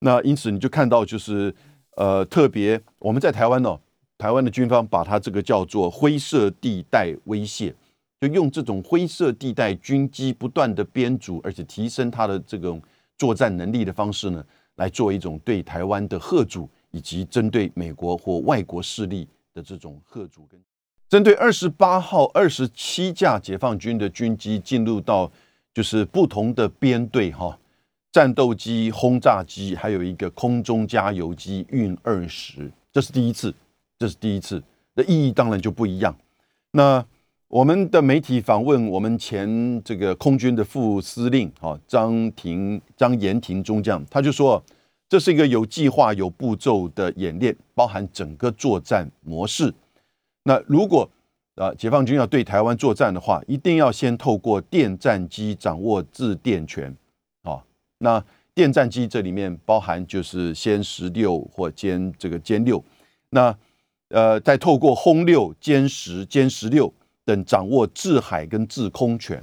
[0.00, 1.54] 那因此你就看到，就是
[1.96, 3.78] 呃，特别我们在台湾呢，
[4.16, 7.74] 台湾的军方把它这个叫做灰色地带威胁，
[8.20, 12.82] 就用这种灰色地带军机不断的编组，而且提升它的这种
[13.16, 14.44] 作战能力的方式呢，
[14.76, 16.68] 来做一种对台湾的贺阻。
[16.90, 20.58] 以及针对美国或外国势力的这种贺阻，跟
[21.06, 25.30] 针对二十八号二十七架解放军的军机进入到
[25.74, 27.58] 就是不同的编队哈，
[28.18, 33.54] 战斗机、轰炸机，还有一个空中加油机运二十，这是第一次，
[33.96, 34.60] 这是第一次，
[34.94, 36.12] 那意义当然就不一样。
[36.72, 37.04] 那
[37.46, 44.60] 我们的媒体访问我们前这个空军的副司令啊张廷张延廷中将，他就说。
[45.10, 49.72] 这是一个有计划、有步骤的演练，包含整个作战模式。
[50.42, 51.08] 那如果
[51.54, 56.94] 啊，解放军要对台湾作战的话，一定要先透过电战机掌握制电权。
[57.98, 62.84] 那电战机这里面包含就是歼十六或歼这个歼六，
[63.30, 63.56] 那
[64.08, 66.92] 呃，再透过轰六、歼十、歼十六
[67.24, 69.42] 等掌握制海跟制空权。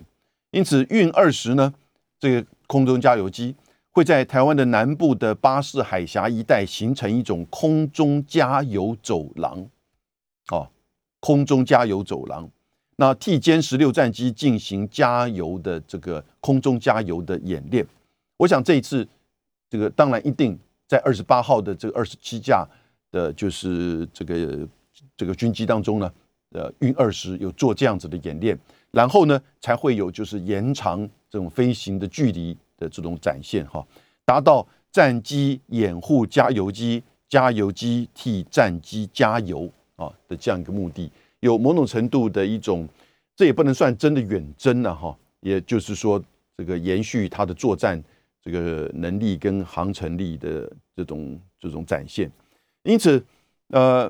[0.52, 1.74] 因此，运二十呢，
[2.20, 3.56] 这个空中加油机。
[3.92, 9.66] 会在台湾的南部的巴士海峡一带形成一种空中加油走廊，
[10.52, 10.68] 哦，
[11.22, 12.50] 空中加油走廊，
[12.98, 17.88] 那替歼十六战机进行加油的这个空中加油的演练。
[18.38, 19.08] 我想这一次，
[19.70, 22.68] 这个当然一定在二十八号的这个二十七架
[23.12, 24.68] 的，就是这个
[25.18, 26.14] 这个军机当中呢，
[26.52, 28.58] 呃，运二十有做这样子的演练，
[28.92, 32.58] 然后呢，才会有就是延长这种飞行的距离。
[32.78, 33.82] 的这种展现哈，
[34.26, 42.86] 达到战机掩护加油机、加油机替战机加油啊的这样一个目的，有某种程度的一种，
[43.34, 46.22] 这也不能算真的远征了哈，也就是说
[46.58, 48.04] 这个延续它的作战
[48.46, 52.32] 这个能力跟航程力的这种这种展现。
[52.84, 53.22] 因此，
[53.70, 54.10] 呃，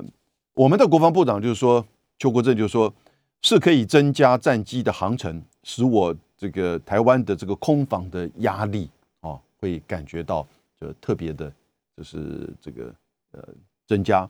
[0.54, 1.84] 我们的国防部长就是说，
[2.18, 2.94] 邱国正就说，
[3.42, 6.14] 是可以增加战机的航程，使我。
[6.38, 8.90] 这个台湾的这个空防的压力
[9.22, 10.46] 啊，会感觉到
[10.78, 11.50] 就特别的，
[11.96, 12.94] 就是这个
[13.32, 13.42] 呃
[13.86, 14.28] 增加。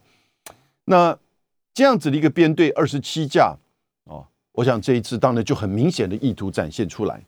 [0.85, 1.19] 那
[1.75, 3.57] 这样子的一个编队二十七架
[4.05, 7.21] 啊，我想这一次当然就很明显的意图展现出来。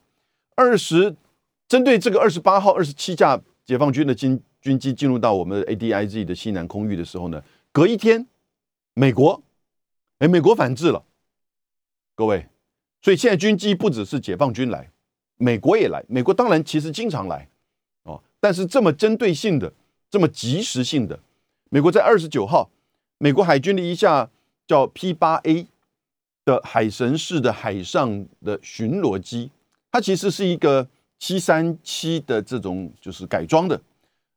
[0.55, 1.13] 二十
[1.69, 8.27] 针对这个二十八号二十七架解放军的军军机进入到我们 A D I Z 的西南空域的时候呢，隔一天，
[8.95, 9.43] 美国
[10.17, 11.05] 哎，美国反制了，
[12.15, 12.47] 各位。
[13.01, 14.91] 所以现在军机不只是解放军来，
[15.37, 16.03] 美国也来。
[16.09, 17.47] 美国当然其实经常来，
[18.03, 19.71] 哦，但是这么针对性的、
[20.09, 21.17] 这么及时性的，
[21.69, 22.69] 美国在二十九号，
[23.19, 24.29] 美国海军的一架
[24.67, 25.67] 叫 P 八 A
[26.43, 29.51] 的海神式的海上的巡逻机，
[29.91, 33.79] 它其实是一个七三七的这种就是改装的，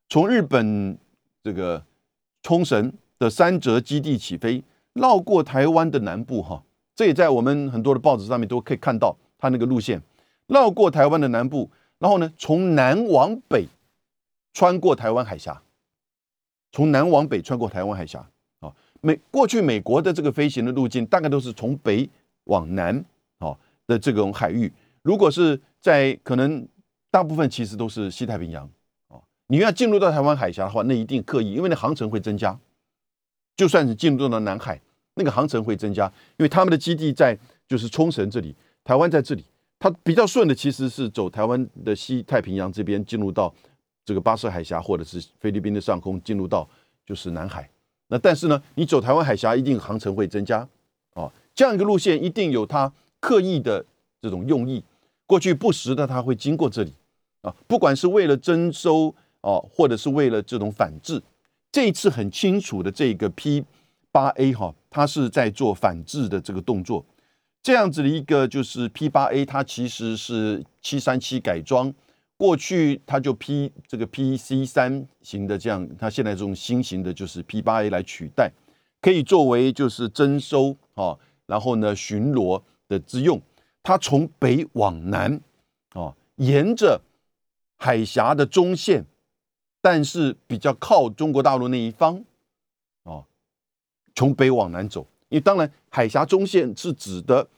[0.09, 0.99] 从日本
[1.42, 1.83] 这个
[2.42, 6.62] 冲绳的三泽基地起飞，绕过台湾的南部，哈。
[6.95, 10.03] 这也在我们很多的报纸上面都可以看到，它那个路线
[10.49, 13.66] 绕过台湾的南部，然后呢，从南往北
[14.53, 15.62] 穿过台湾海峡，
[16.71, 18.29] 从南往北穿过台湾海峡
[18.61, 18.75] 啊。
[19.01, 22.09] 美过去美国的这个飞行的路径大概都是从北
[22.45, 23.03] 往南
[23.38, 26.68] 啊的这种海域，如果是在可能
[27.12, 28.68] 大部分其实都是西太平洋
[29.09, 29.20] 啊。
[29.46, 32.59] 你要进入到台湾海峡的话，那一定刻意，因为那航程会增加。
[33.55, 34.81] 就算是进入到南海，
[35.14, 36.07] 那个航程会增加，
[36.38, 39.44] 因为他们的基地在就是冲绳这里，台湾在这里，
[39.79, 43.55] 它比较顺的其实是走台湾的西太平洋这边进入到
[44.07, 46.66] 这个巴士海峡或者是菲律宾的上空进入到
[47.05, 47.68] 就是南海。
[48.09, 50.66] 那但是呢，你走台湾海峡一定航程会增加，
[51.12, 53.85] 哦，这样一个路线一定有它刻意的
[54.22, 54.83] 这种用意。
[55.27, 56.92] 过去不时的它会经过这里，
[57.42, 61.22] 啊，不管是为了征收哦，或者是为了这种反制。
[61.70, 63.64] 这一次很清楚的，这个 P
[64.11, 67.05] 八 A 哈，它是在做反制的这个动作。
[67.62, 71.94] 这样子的一个就是 P 八 A，它其实是七三七改装，
[72.37, 78.52] 过去它就 P 这个 PC 三型的这样，它现在这种新型的就是 P 八 A 来取代，
[79.00, 83.40] 可以作为就是征收啊，然后呢巡逻的之用。
[83.83, 85.40] 它从北往南
[85.94, 87.00] 啊，沿着
[87.83, 89.05] 海峡的中线。
[89.85, 92.23] 但是比较靠中国大陆那一方，
[93.03, 93.25] 哦，
[94.14, 97.49] 从北往南走，因为当然海峡中线是指的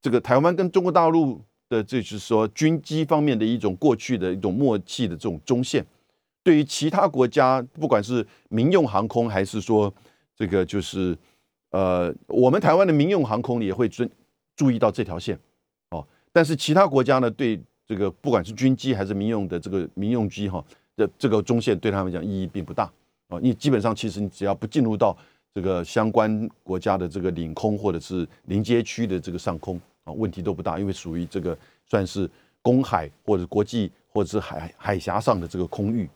[0.00, 5.86] 这个台湾跟中国大陆的，就是说军机方面的一种过去的一种默契的这种中线。
[6.42, 9.94] 对于其他国家，不管是民用航空还是说
[10.36, 11.16] 这个就是
[11.70, 14.10] 呃，我们台湾的民用航空也会尊
[14.56, 15.38] 注意到这条线
[15.90, 16.04] 哦。
[16.32, 20.64] 但是其他国家呢，对这个不管是军机还是民用的这个民用机哈。
[20.94, 22.84] 这这个中线对他们讲意义并不大
[23.28, 25.16] 啊，你基本上其实你只要不进入到
[25.54, 36.06] 这个相关国家的这个领空或者是临街区的这个上空啊，问题都不大，因为属于这个算是公海或者国际或者是海海峡上的这个空域。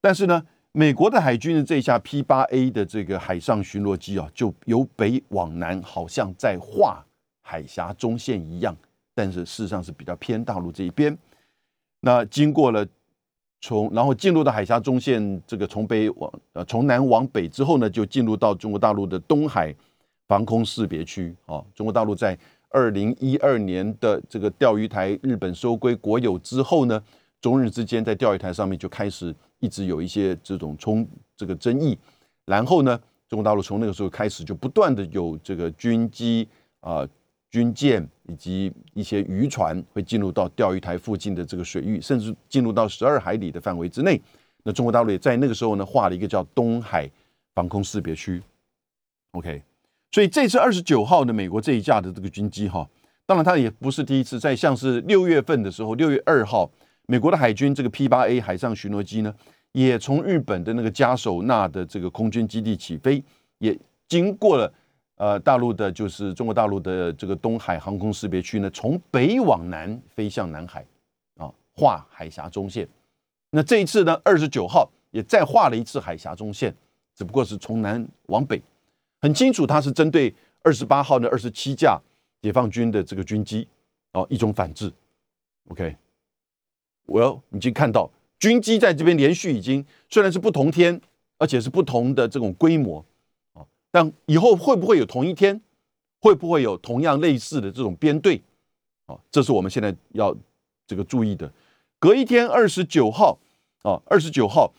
[0.00, 0.42] 但是呢，
[0.72, 7.04] 美国的海军的这一架 P 八 A 的这个海上巡逻机啊，就由北往南，好像在画
[7.42, 8.74] 海峡中线一样，
[9.16, 11.18] 但是事实上是比较偏大陆这一边。
[11.98, 12.86] 那经过了。
[13.62, 19.74] 从然后进入到海峡中线，这个从北往呃从南往北之后呢，就进入到中国大陆的东海
[20.28, 21.64] 防空识别区啊。
[21.74, 27.02] 中国大陆在二零一二年的这个钓鱼台日本收归国有之后呢，
[27.40, 31.98] 中日之间在钓鱼台上面就开始一直有一些这种冲这个争议。
[32.44, 36.46] 然后呢，中国大陆从那个时候开始就不断的有这个军机
[36.80, 37.08] 啊。
[37.56, 44.20] 军舰以及一些渔船会进入到钓鱼台附近的这个水域，甚至进入到十二海里的范围之内。
[44.62, 47.10] 那中国大陆也在那个时候呢，画了一个叫东海
[47.54, 48.42] 防空识别区。
[49.30, 49.62] OK，
[50.10, 52.86] 所以这次二十九号的美国这一架的这个军机哈，
[53.24, 56.70] 当然它也不是第一次，在像是六月份的时候，六月二号，
[57.06, 59.34] 美国的海军这个 P 八 A 海上巡逻机呢，
[59.72, 63.24] 也从日本的那个加手纳的这个空军基地起飞，
[63.60, 63.74] 也
[64.06, 64.70] 经过了。
[65.16, 70.84] 呃，大陆的就是中国大陆的这个东海航空识别区呢，从北往南飞向南海，
[71.38, 72.86] 啊，画海峡中线。
[73.50, 76.74] 那这一次呢，二十九号也再画了一次海峡中线，
[77.14, 78.60] 只不过是从南往北，
[79.22, 81.98] 很清楚它是针对二十八号的二十七架
[82.42, 83.66] 解放军的这个军机，
[84.12, 84.92] 哦，一种反制。
[85.68, 85.96] OK，
[87.06, 91.00] 我已经看到军机在这边连续已经虽然是不同天，
[91.38, 93.02] 而且是不同的这种规模。
[93.96, 95.58] 但以后会不会有同一天，
[96.20, 98.42] 会不会有同样类似的这种编队？
[99.06, 100.36] 啊，这是我们现在要
[100.86, 101.50] 这个注意的。
[101.98, 103.38] 隔一天，二十九号，
[103.80, 104.70] 啊，二十九号，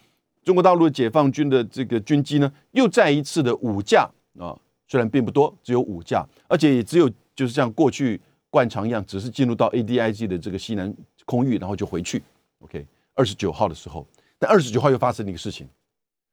[0.43, 4.55] 中国大陆的解放军的这个军机呢，又再一次的五架啊，
[4.87, 12.21] 虽然并不多，只有五架，而且也只有就是像过去惯常一样，只是进入到 ADIZ 的这个西南空域，然后就回去。
[12.59, 14.05] OK，二十九号的时候，
[14.37, 15.67] 但二十九号又发生了一个事情。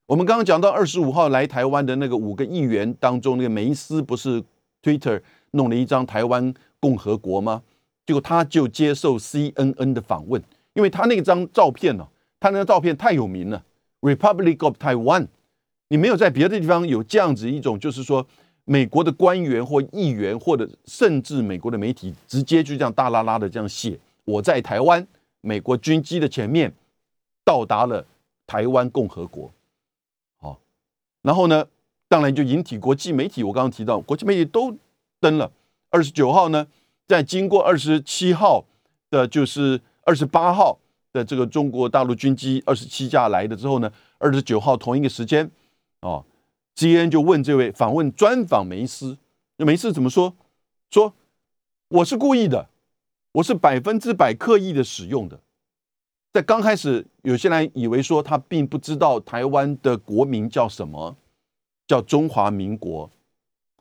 [0.07, 4.43] 我们刚刚讲到二十五号来台湾的那个五个议员当中，那个梅斯不是
[4.83, 7.63] Twitter 弄了一张台湾共和国吗？
[8.05, 10.43] 结果他就接受 CNN 的访问，
[10.75, 12.07] 因为他那张照片呢，
[12.39, 13.65] 他那张照片太有名了
[14.03, 15.29] ，Republic of Taiwan。
[15.89, 18.27] 你没有在别的地方有这样子一种，就是说
[18.67, 25.07] 美国的官员或议员，或者甚至美国的媒体，直接就这样大拉拉的这样写：我在台湾，
[25.41, 26.71] 美国军机的前面
[27.43, 28.05] 到达了
[28.47, 29.51] 台湾共和国。
[31.25, 31.67] 然后呢，
[32.07, 34.77] 当然就引起国际媒体，我刚刚提到国际媒体都
[35.21, 35.51] 登了。
[35.89, 36.67] 二十九号呢，
[37.09, 38.67] 在经过二十七号
[39.11, 40.79] 的，就是二十八号
[41.15, 45.51] 的这个中国大陆军机二十七架来的之后呢，二十九号同一个时间，
[46.03, 46.23] 哦
[46.75, 49.17] ，G N 就问这位访问专访梅斯，
[49.57, 50.35] 那梅斯怎么说？
[50.91, 51.15] 说
[51.89, 52.69] 我是故意的，
[53.33, 55.41] 我是百分之百刻意的使用的。
[56.35, 61.17] 在刚开始，有些人以为说他并不知道台湾的国名叫什么，
[61.87, 63.09] 叫中华民国，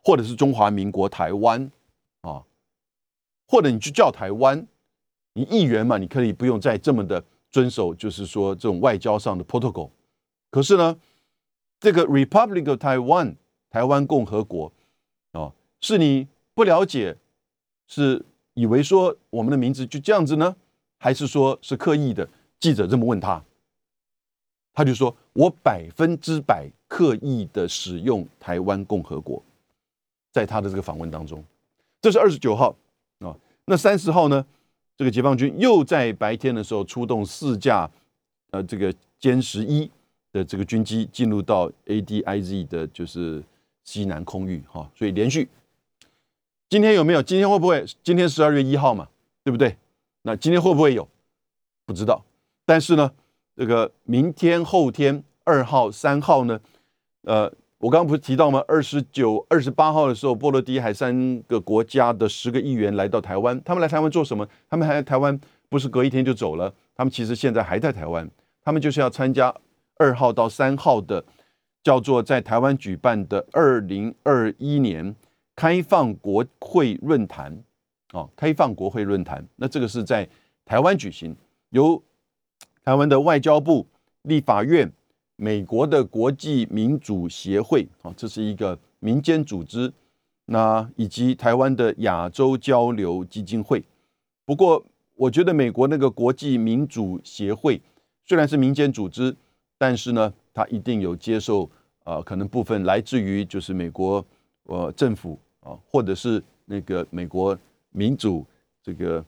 [0.03, 1.71] 或者是中华民国台湾
[2.21, 2.43] 啊，
[3.47, 4.67] 或者你去叫台湾，
[5.33, 9.89] 你议员嘛，你可以不用再这么的遵守，就是说这种外交上的 protocol。
[10.51, 10.99] 可是呢，
[11.79, 13.37] 这个 Republic of Taiwan
[13.71, 14.71] 台湾共和国
[15.31, 17.17] 哦，是你不了解，
[17.87, 20.55] 是以为说我们的名字就这样子呢，
[20.99, 22.29] 还是说是刻意的？
[22.63, 23.43] 记者这么问他，
[24.73, 29.43] 他就说：“我百分之百刻意的使用台湾共和国。”
[30.31, 31.43] 在他的这个访问当中，
[32.01, 32.73] 这是二十九号
[33.19, 33.35] 啊。
[33.65, 34.45] 那三十号呢？
[34.95, 37.89] 这个解放军又在白天的时候出动四架
[38.51, 39.91] 呃这个歼十一
[40.31, 43.43] 的这个军机进入到 ADIZ 的，就是
[43.83, 44.89] 西南空域哈。
[44.95, 45.49] 所以连续
[46.69, 47.21] 今天有没有？
[47.21, 47.85] 今天会不会？
[48.01, 49.09] 今天十二月一号嘛，
[49.43, 49.75] 对不对？
[50.21, 51.05] 那今天会不会有？
[51.85, 52.23] 不知道。
[52.65, 53.11] 但是呢，
[53.55, 56.59] 这个明天、后天二号、三号呢，
[57.23, 58.63] 呃，我刚刚不是提到吗？
[58.67, 64.47] 二十九、二十八号的时候，波罗的海三个国家的十个议员来到台湾，他们来台湾做什么？
[64.69, 66.73] 他们还来台湾不是隔一天就走了？
[66.95, 68.29] 他们其实现在还在台湾，
[68.63, 69.53] 他们就是要参加
[69.97, 71.23] 二号到三号的
[71.83, 75.13] 叫做在台湾举办的二零二一年
[75.55, 77.61] 开放国会论坛
[78.13, 79.45] 哦，开放国会论坛。
[79.57, 80.27] 那这个是在
[80.63, 81.35] 台湾举行，
[81.71, 82.01] 由
[82.83, 83.87] 台湾的外交部、
[84.23, 84.91] 立法院、
[85.37, 89.93] 美国的国际民主协会，啊，这是一个民间组织，
[90.47, 93.81] 那以及台湾的亚洲交流基金会。
[94.43, 94.83] 不过，
[95.15, 97.81] 我觉得美国那个国际民主协会
[98.25, 99.33] 虽然是民间组织，
[99.77, 101.69] 但是呢，它一定有接受
[102.03, 104.25] 呃，可能部分来自于就是美国
[104.63, 107.57] 呃政府啊，或者是那个美国
[107.91, 108.45] 民主
[108.83, 109.23] 这个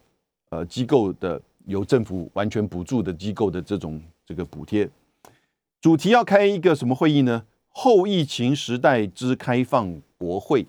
[0.49, 1.41] 呃机构的。
[1.65, 4.89] 由政府完全补助的机构的这种这个补贴，
[5.81, 7.43] 主题要开一个什么会议呢？
[7.69, 10.65] 后疫情时代之开放国会，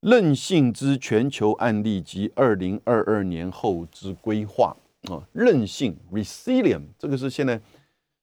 [0.00, 4.76] 韧性之全球案例及二零二二年后之规划
[5.10, 7.60] 啊，韧性 （resilient） 这个是现在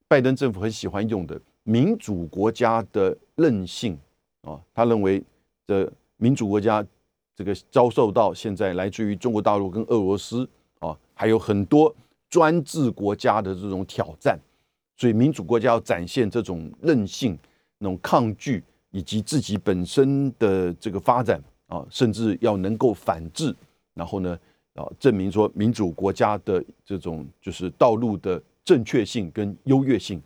[0.07, 3.97] 拜登政府很喜欢用的民主国家的韧性
[4.43, 5.21] 啊，他认为
[5.67, 6.85] 的民主国家
[7.35, 10.47] 这个遭受到现在来自于中国大陆跟俄罗斯
[10.79, 11.93] 啊，还有很多。
[12.31, 14.39] 专制国家的这种挑战，
[14.95, 17.37] 所以民主国家要展现这种韧性、
[17.77, 23.53] 那种抗拒，以及自己本身的这个发展啊，甚至要能够反制，
[23.93, 24.39] 然后呢，
[24.75, 30.21] 啊，证明说民主国家的这种就是道路的正确性跟优越性，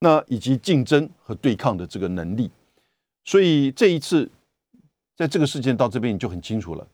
[0.00, 2.50] 那以及竞争和对抗的这个能力。
[3.24, 4.28] 所以这一次
[5.14, 6.84] 在这个事件到这边你就很清楚了，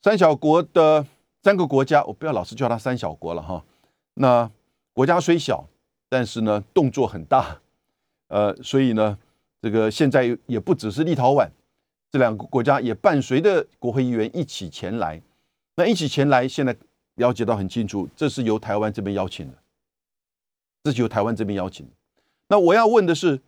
[0.00, 1.04] 三小国的。
[1.42, 3.64] 三个国家，我不要老是叫它三小国了哈。
[4.14, 4.50] 那
[4.92, 5.66] 国家虽小，
[6.08, 7.58] 但是呢动作很大，
[8.28, 9.16] 呃，所以呢，
[9.62, 11.48] 这个现在也不只是立陶宛
[12.10, 15.22] 这两个国家，也伴随着国会议员一起前来。
[15.76, 16.76] 那一起前来，现在
[17.14, 19.56] 了解到很清楚，这是由台湾这边邀请的，
[20.84, 21.88] 这是由台湾这边邀请。
[22.48, 23.40] 那我要问的是，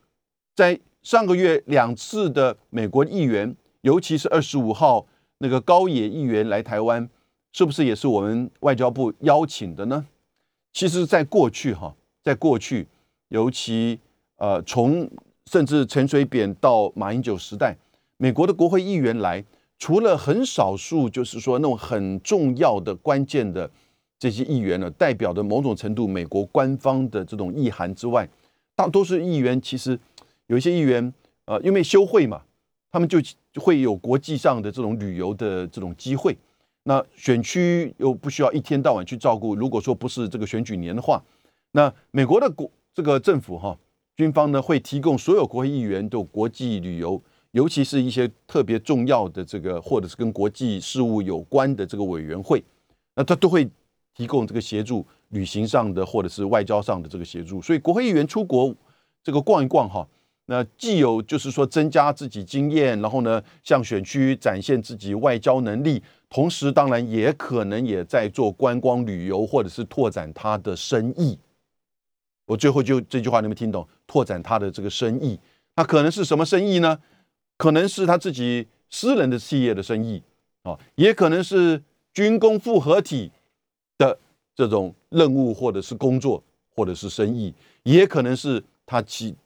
[0.55, 5.07] 在上个月两次的美国议员，尤其是二十五号
[5.39, 7.11] 那个高野议员来台湾。
[7.53, 10.07] 是不是也是我们外交部邀请的呢？
[10.73, 12.87] 其实，在过去哈，在过去，
[13.29, 13.99] 尤其
[14.37, 15.09] 呃，从
[15.51, 17.77] 甚至陈水扁到马英九时代，
[18.17, 19.45] 美国的国会议员来，
[19.79, 23.71] 除了很少数，就是说那种很重要的、关键的
[24.19, 28.27] 这些议员呢，代表的某种程度美国官方的这种意涵之外，
[28.75, 29.99] 大多数议员其实
[30.47, 31.13] 有一些议员，
[31.45, 32.41] 呃，因为休会嘛，
[32.91, 33.19] 他们就
[33.57, 36.35] 会有国际上的这种旅游的这种机会。
[36.85, 39.55] 那选区又不需要一天到晚去照顾。
[39.55, 41.23] 如果说不是这个选举年的话，
[41.73, 43.79] 那美国的国这个政府哈，
[44.17, 52.63] 军方呢会提供所有国会议员的国际旅游，尤其是一些特别重要的这个或者是跟国际事务有关的这个委员会，
[53.15, 53.69] 那他都会
[54.15, 57.63] 提供这个协助旅行上的或者是外交上的这个协助。
[57.63, 58.75] 所以国会议员出国
[59.23, 60.07] 这个逛一逛哈。
[60.47, 71.39] 那既有就是说增加自己经验，然后呢向选区展现自己外交能力，同时当然也可能也在做观光旅游或者是拓展他的生意。
[72.47, 73.87] 我最后就这句话你们听懂？
[74.07, 75.39] 拓展他的这个生意，
[75.77, 76.99] 那可能是什么生意呢？
[77.59, 80.23] 可能是他自己私人的企业的生意
[80.63, 81.83] 啊，也可能是
[82.15, 83.31] 军工复合体
[83.99, 84.19] 的
[84.55, 86.43] 这种任务或者是工作
[86.75, 87.53] 或者是生意，
[87.83, 89.37] 也可能是他其。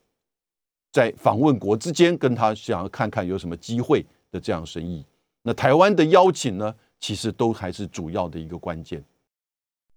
[0.92, 5.04] 在访问国之间，跟他想要看看有什么机会的这样生意，
[5.42, 9.04] 那台湾的邀请呢，其实都还是主要的一个关键。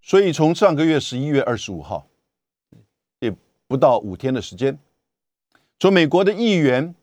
[0.02, 2.08] 所以从上个月十一月二十五号，
[3.20, 3.36] 也
[3.68, 4.80] 不到五天的时间，
[5.78, 6.96] 从美国的议员，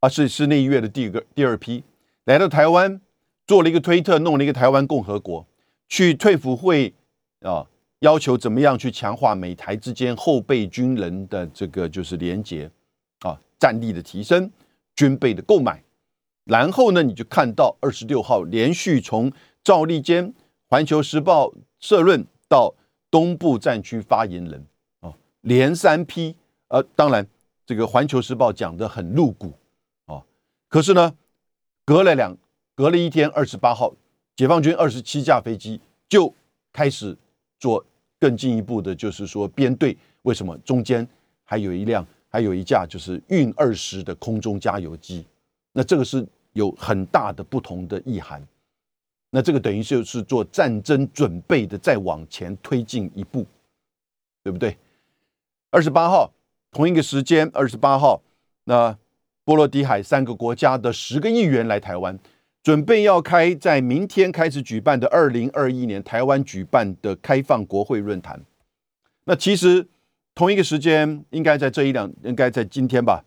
[0.00, 1.84] 啊是是那一月的第一个第二批
[2.24, 3.00] 来到台湾，
[3.46, 5.46] 做了一个推特，弄了一个台湾共和国，
[5.88, 6.94] 去退辅会
[7.40, 7.66] 啊
[8.00, 12.70] 要求怎么样去强化美台之间后备军人的这个就是连结
[13.20, 14.50] 啊，战力的提升，
[14.96, 15.82] 军备的购买。
[16.48, 19.30] 然后呢，你就看到二十六号连续从
[19.62, 20.32] 赵立坚、
[20.66, 22.74] 环球时报社论到
[23.10, 24.64] 东部战区发言人
[25.00, 26.34] 啊，连三批。
[26.68, 27.26] 呃，当然
[27.66, 29.52] 这个环球时报讲的很露骨
[30.06, 30.24] 啊，
[30.68, 31.14] 可是呢，
[31.84, 32.34] 隔了两
[32.74, 33.92] 隔了一天，二十八号，
[34.34, 35.78] 解放军二十七架飞机
[36.08, 36.32] 就
[36.72, 37.14] 开始
[37.58, 37.84] 做
[38.18, 39.94] 更进一步的，就是说编队。
[40.22, 40.56] 为什么？
[40.64, 41.06] 中间
[41.44, 45.26] 还有一辆，还有一架就是运二十的空中加油机。
[45.74, 46.26] 那这个是。
[46.52, 48.42] 有很大的不同的意涵，
[49.30, 53.46] 那这个等于就是做战争准备的，再往前推进一步，
[54.42, 54.76] 对不对？
[55.70, 56.32] 二十八号
[56.70, 58.22] 同一个时间，二十八号，
[58.64, 58.96] 那
[59.44, 62.18] 波罗的海三个国家的十个议员来台湾，
[62.62, 68.40] 准备要开在明天开始举办的二零二一年台湾举办的开放国会论坛。
[69.24, 69.86] 那其实
[70.34, 73.24] 同一个时间，应该在这一两，应该在今天吧。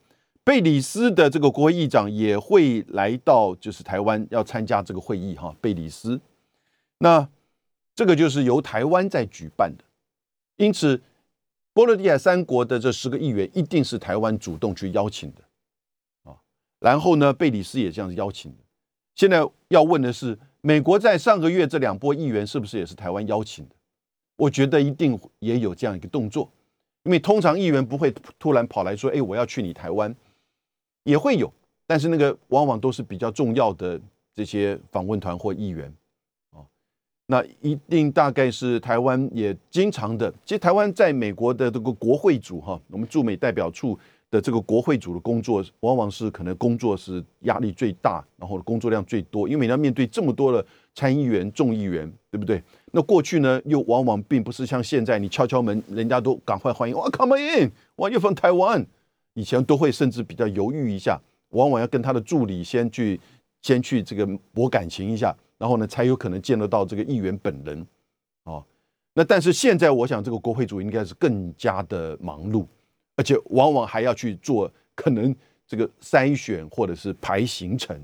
[0.51, 5.55] 贝里斯的这个国会议长也会来到，就是台湾要参加这个会议哈。
[5.61, 6.19] 贝里斯，
[6.97, 7.25] 那
[7.95, 9.85] 这个就是由台湾在举办的，
[10.57, 11.01] 因此
[11.71, 16.35] 波罗的海三国的这十个议员一定是台湾主动去邀请的啊。
[16.81, 18.57] 然后呢，贝里斯也这样子邀请的。
[19.15, 23.75] 现在要问的是，美国在上个月这两波议员是不是也是台湾邀请的？
[24.35, 26.51] 我觉得一定也有这样一个动作，
[27.03, 30.13] 因为通常议员不会突然跑来说：“哎，我要去你台湾。”
[31.03, 31.51] 也会有，
[31.87, 33.99] 但是那个往往都是比较重要的
[34.33, 35.91] 这些访问团或议员，
[36.51, 36.65] 哦，
[37.25, 40.31] 那一定大概是台湾也经常的。
[40.45, 43.97] 其实台湾在美国的这个国会组哈，我们驻美代表处
[44.29, 52.61] 的这个国会组的工作，往往是可能工作是压力最大，然后工作量最多，因为你要面对这么多的参议员、众议员，对不对？
[52.91, 58.85] 那过去呢，又往往并不是像现在，你敲敲门，人家都赶快欢迎，哇，come in，哇，you from Taiwan。
[59.33, 61.19] 以前都会甚至比较犹豫一下，
[61.49, 63.19] 往往要跟他的助理先去
[63.61, 67.85] 先去这个博感情一下，然后呢才有可能见得到这个议员本人。
[68.43, 68.65] 哦，
[69.13, 72.65] 那但是现在我想这个国会主应该是更加的忙碌，
[73.15, 75.35] 而且往往还要去做可能
[75.67, 77.95] 这个筛选或者是排行程，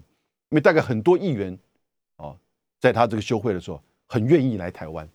[0.49, 1.57] 因为大概很多议员
[2.17, 2.35] 啊，
[2.79, 5.07] 在他这个休会的时候很愿意来台湾，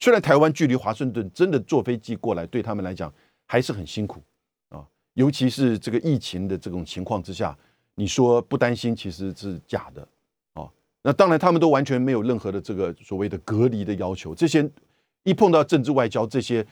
[0.00, 3.12] 虽然台湾距离华盛顿真的坐飞机过来对他们来讲
[3.46, 4.22] 还是很辛苦。
[5.18, 7.56] 尤其是这个疫情的这种情况之下，
[7.96, 10.06] 你说不担心其实是假的
[10.54, 10.70] 哦。
[11.02, 14.32] 那当然，他们都完全没有任何的这个所谓的隔离的要求。
[14.32, 14.70] 这些
[15.24, 16.64] 一碰到政治外交，这些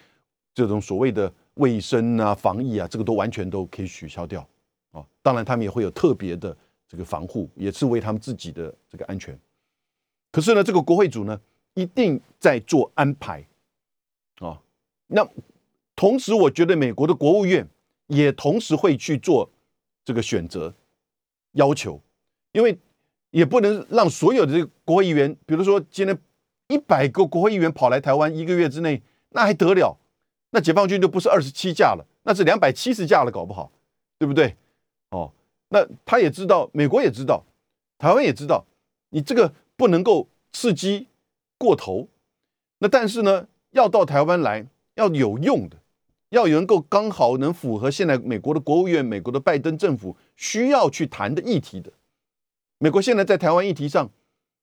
[0.54, 4.48] 这种所谓的卫生啊、防疫啊，这个都完全都可以取消掉
[4.92, 5.04] 啊。
[5.22, 9.36] 当然，他们也会有特别的这个防护，也是为他们自己的这个安全。
[10.30, 11.40] 可是呢，这个国会组呢，
[11.74, 13.44] 一定在做安排
[14.38, 14.62] 啊。
[15.08, 15.28] 那
[15.96, 17.66] 同时，我觉得美国的国务院。
[18.06, 19.50] 也同时会去做
[20.04, 20.74] 这个选择
[21.52, 22.00] 要求，
[22.52, 22.78] 因为
[23.30, 26.18] 也不能让所有的这个国会议员，比如说今天
[26.68, 29.98] 一百个国会议员跑来台湾一个月之内，那还得了？
[30.50, 33.70] 那解放军就不是二十七架了，那是两百七十架了，搞不好，
[34.18, 34.56] 对不对？
[35.10, 35.32] 哦，
[35.68, 37.44] 那他也知道，美国也知道，
[37.98, 38.64] 台湾也知道，
[39.10, 41.08] 你这个不能够刺激
[41.58, 42.08] 过头。
[42.78, 45.76] 那但是呢，要到台湾来要有用的。
[46.36, 51.90] 要能够刚好能符合现在美国的国务院、美国的拜登政府需要去谈的议题的，
[52.76, 54.10] 美国现在在台湾议题上，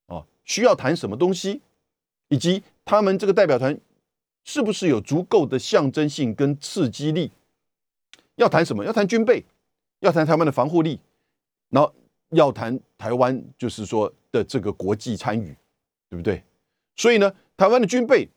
[0.06, 1.62] 啊，需要谈什么东西，
[2.30, 3.76] 以及他们这个代表团
[4.44, 7.32] 是不是有足够的象征性跟刺激力？
[8.36, 8.86] 要谈什么？
[8.86, 9.44] 要谈军备，
[10.02, 11.00] 要谈台湾的防护力，
[11.70, 11.92] 然后
[12.30, 15.56] 要谈台湾就是说的这个国际参与，
[16.08, 16.44] 对不对？
[16.96, 18.30] 所以呢，台湾的军备，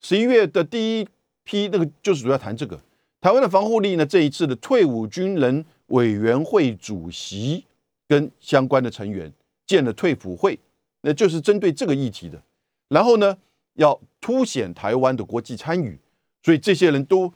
[0.00, 1.08] 十一月的第一。
[1.48, 2.78] 批那个就是主要谈这个
[3.22, 4.04] 台湾的防护力呢。
[4.04, 7.64] 这一次的退伍军人委员会主席
[8.06, 9.32] 跟相关的成员
[9.66, 10.58] 建了退辅会，
[11.00, 12.42] 那就是针对这个议题的。
[12.90, 13.38] 然后呢，
[13.74, 15.98] 要凸显台湾的国际参与，
[16.42, 17.32] 所以这些人都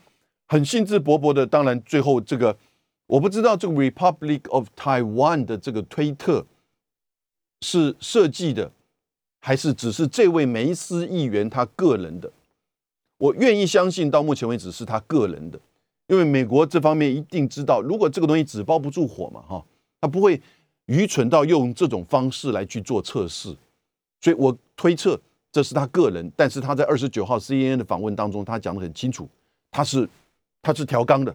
[0.47, 1.47] 很兴致勃勃的。
[1.47, 2.59] 当然，最后这个
[3.07, 6.47] 我不知道这个 Republic of Taiwan 的这个推特
[7.63, 8.71] 是设计的，
[9.41, 12.31] 还是只是这位梅斯议员他个人的。
[13.23, 15.57] 我愿意相信，到目前为止是他个人的，
[16.09, 19.65] 因为美国这方面一定知道，如果这个东西纸包不住火嘛，哈，
[20.01, 20.43] 他不会
[20.87, 23.57] 愚蠢到用这种方式来去做测试，
[24.21, 25.17] 所以我推测
[25.53, 26.33] 这是他个人。
[26.35, 29.29] 但是他在二十九号 CNN 的访问当中，他讲的很清楚，
[29.71, 30.09] 他是
[30.61, 31.33] 他是调纲的，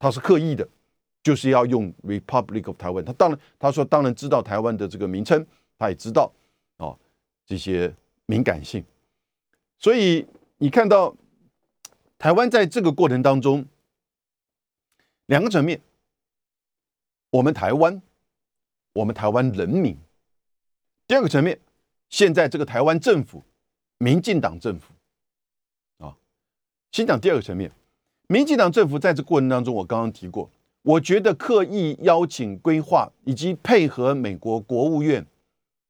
[0.00, 0.66] 他是刻意的，
[1.22, 3.04] 就是要用 Republic of Taiwan。
[3.04, 5.46] 他当然他说当然知道台湾的这个名称，
[5.78, 6.32] 他也知道
[6.78, 6.98] 哦
[7.46, 7.94] 这些
[8.26, 8.84] 敏感性，
[9.78, 10.26] 所以。
[10.64, 11.14] 你看到
[12.16, 13.66] 台湾在这个过程当中，
[15.26, 15.78] 两个层面，
[17.28, 18.00] 我们台湾，
[18.94, 19.94] 我们台湾人民；
[21.06, 21.60] 第二个层面，
[22.08, 23.44] 现在这个台湾政府，
[23.98, 24.94] 民进党政府，
[25.98, 26.16] 啊，
[26.92, 27.70] 先讲第二个层面，
[28.28, 30.50] 民进党政府在这过程当中，我刚刚提过，
[30.80, 35.26] 我觉得刻意邀请规划以及配合美国国务院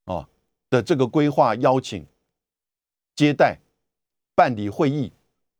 [0.03, 0.27] 啊
[0.69, 2.05] 的这个规划邀请、
[3.15, 3.57] 接待、
[4.35, 5.11] 办理会议，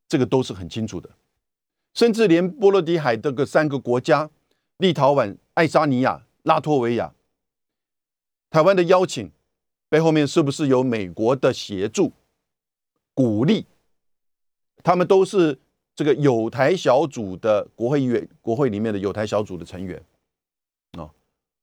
[0.08, 1.10] 这个都是很清楚的。
[1.94, 4.30] 甚至连波罗的海这个三个国家——
[4.78, 7.14] 立陶宛、爱沙尼亚、拉脱维亚，
[8.50, 9.32] 台湾的邀请
[9.88, 12.12] 背后面是不是有美国的协助、
[13.14, 13.66] 鼓励？
[14.84, 15.58] 他们都是
[15.96, 20.04] 这个有台小组的国会议员，国会里面的有台小组的成员
[20.98, 21.10] 啊。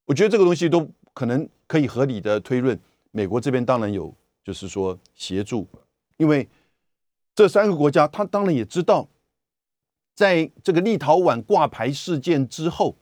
[0.06, 2.78] 我觉得这个东西都可能可以合理的推论，
[3.10, 5.68] 美国这边当然有，就是说协助，
[6.16, 6.48] 因为
[7.34, 9.08] 这三个国家他当然也知道。
[10.14, 12.94] 在这个立陶宛挂牌事件之后，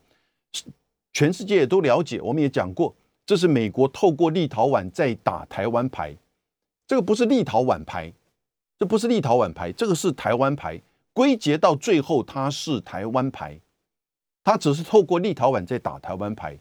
[1.11, 2.21] 全世界也都了解。
[2.21, 6.15] 我们也讲过，这是美国透过立陶宛在打台湾牌。
[6.87, 8.13] 这个不是立陶宛牌，
[8.79, 10.81] 这不是立陶宛牌，这个是台湾牌。
[11.11, 13.59] 归结到最后，它是台湾牌。
[14.43, 16.57] 它只是透过立陶宛在打台湾牌，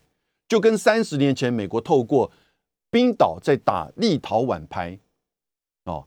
[0.49, 2.31] 就跟三十年前美国透过
[2.91, 4.99] 冰岛在打立陶宛牌。
[5.85, 6.05] 哦，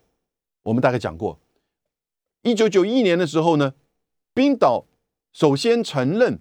[0.64, 1.39] 我们大概讲过，
[2.43, 3.73] 一九九一年的时候呢。
[4.35, 4.87] 冰岛
[5.31, 6.39] 首先承认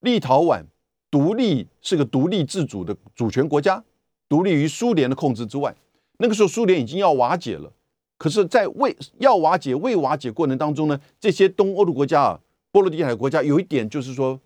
[0.00, 0.66] 立陶宛
[1.10, 3.82] 独立是个独立自主的主权国家，
[4.28, 5.74] 独立于苏联的控制之外。
[6.18, 7.72] 那个时候苏联已经要瓦解了，
[8.18, 14.38] 可是，在未要瓦解、未瓦解过程当中呢，这些东欧的国家啊，波罗的海国家有一点就是说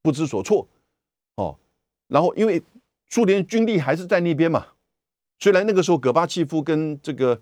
[0.00, 0.66] 不知所措
[1.34, 1.58] 哦。
[2.08, 2.62] 然后因为
[3.10, 4.68] 苏联军力还是在那边嘛，
[5.38, 7.38] 虽然那个时候戈巴契夫跟这个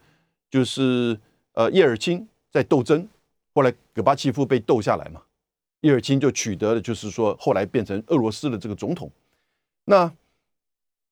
[0.50, 1.20] 就是
[1.52, 3.08] 呃叶尔钦在斗争。
[3.54, 5.20] 后来戈巴契夫被斗下来嘛，
[5.80, 9.10] 叶尔钦就取得了，就是说后来变成俄罗斯的这个总统。
[9.84, 10.10] 那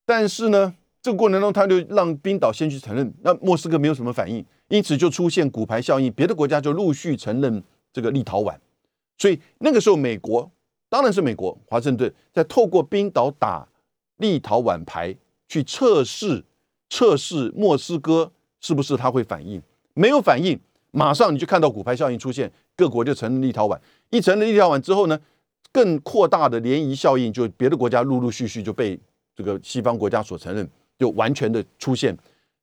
[0.07, 7.63] 但是呢，这个过程中他就让冰岛先去承认，那莫斯科没有什么反应，因此就出现骨牌效应，别的国家就陆续承认
[7.93, 8.57] 这个立陶宛。
[9.19, 10.51] 所以那个时候，美国
[10.89, 13.69] 当然是美国华盛顿在透过冰岛打
[14.17, 15.15] 立陶宛牌
[15.47, 16.43] 去测试
[16.89, 19.61] 测试莫斯科是不是他会反应，
[19.93, 20.59] 没有反应。
[20.93, 23.79] 马上你就看到骨牌效应出现，各国就承认立陶宛。
[24.11, 25.19] 一承认立陶宛之后呢，
[25.71, 28.99] 更扩大的涟漪效应，就别的国家陆陆续续就被
[29.37, 30.69] 这个西方国家所承认，
[30.99, 32.17] 就完全的出现，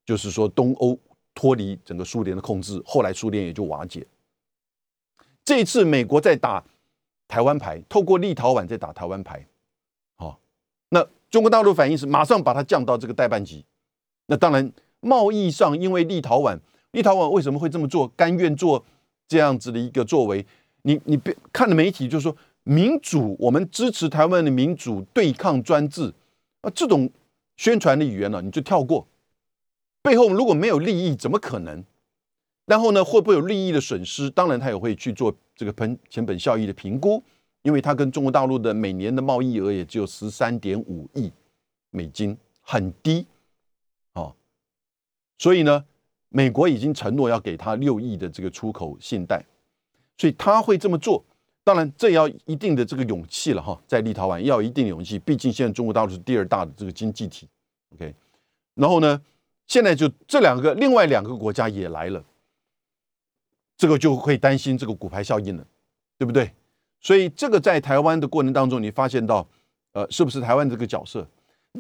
[0.05, 0.99] 就是说东欧
[1.34, 4.05] 脱离整个苏联的控制，后来苏联也就瓦解。
[5.45, 6.61] 这一次美国在打
[7.28, 9.47] 台湾牌，透过立陶宛在打台湾牌，
[10.17, 10.38] 好，
[10.89, 13.65] 那中国大陆反应是马上把它降到这个代办级。
[14.25, 14.69] 那当然
[14.99, 16.59] 贸易上，因为立陶宛。
[16.98, 18.08] 立陶宛为什么会这么做？
[18.16, 18.84] 甘愿做
[19.28, 20.43] 这样子的一个作为？
[20.82, 26.12] 你你别看的媒体就说民主，我们支持台湾的民主，对抗专制
[26.62, 27.08] 啊，这种
[27.56, 29.08] 宣传的语言呢，你就跳过。
[30.02, 31.84] 背后如果没有利益，怎么可能？
[32.66, 34.28] 然后呢，会不会有利益的损失？
[34.32, 37.22] 当然，他也会去做这个喷成本效益的评估，
[37.62, 41.32] 因为他跟中国大陆的每年的贸易额也只有十三点五亿
[41.91, 43.28] 美金，很低
[44.14, 44.34] 哦。
[45.38, 45.86] 所以呢。
[46.30, 49.43] 美国已经承诺要给他六亿的这个出口信贷，
[50.17, 51.23] 所以他会这么做。
[51.63, 57.47] 当然，这要一定的这个勇气了哈，在立陶宛要一定勇气，毕竟现在中国大陆是第二大的这个经济体。
[57.93, 58.13] OK，
[58.75, 59.21] 然后呢，
[59.67, 62.23] 现在就这两个另外两个国家也来了，
[63.78, 65.67] 这个就会担心这个骨牌效应了，
[66.17, 66.51] 对不对？
[67.01, 69.47] 所以这个在台湾的过程当中，你发现到，
[69.91, 71.28] 呃，是不是台湾这个角色？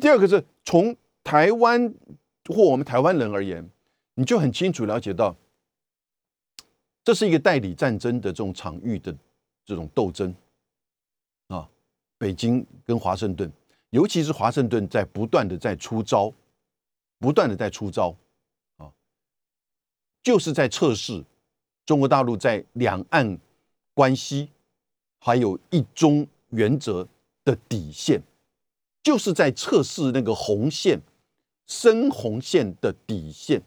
[0.01, 1.93] 第二个是从台湾
[2.53, 3.69] 或我们台湾人而言。
[4.19, 5.35] 你就很清楚了解到，
[7.03, 9.15] 这是一个代理战争的这种场域的
[9.63, 10.33] 这种斗争
[11.49, 11.69] 啊，
[12.17, 13.51] 北京跟华盛顿，
[13.91, 16.33] 尤其是华盛顿在不断的在出招，
[17.19, 18.15] 不断的在出招
[18.77, 18.91] 啊，
[20.23, 21.23] 就是在测试
[21.85, 23.37] 中国大陆在两岸
[23.93, 24.49] 关系
[25.19, 27.07] 还有一中原则
[27.45, 28.19] 的底线，
[29.03, 30.99] 就是在测试那个红线
[31.67, 33.61] 深红线的底线。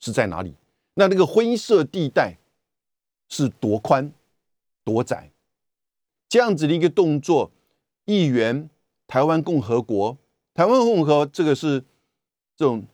[0.00, 0.54] 是在哪里？
[0.94, 2.36] 那那个灰色地带
[3.28, 4.12] 是多宽、
[4.82, 5.30] 多窄？
[6.28, 7.50] 这样子的一个动作，
[8.04, 8.68] 议员、
[9.06, 10.18] 台湾共和国、
[10.54, 11.80] 台湾共和这个是
[12.56, 12.84] 这种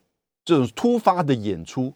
[0.45, 1.93] 这种突发的演出。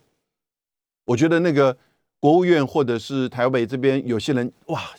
[1.05, 1.77] 我觉得那个
[2.19, 4.95] 国务院或者是台北这边有些人哇，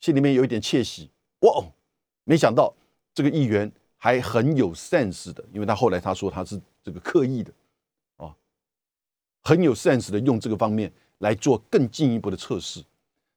[0.00, 1.10] 心里面有一点窃喜
[1.40, 1.72] 哇哦，
[2.24, 2.74] 没想到
[3.14, 7.52] 这个议员还很有 sense 的，因为他后来他说他是这个刻意的。
[9.48, 12.84] 很有 sense 的用这个方面来做更进一步的测试。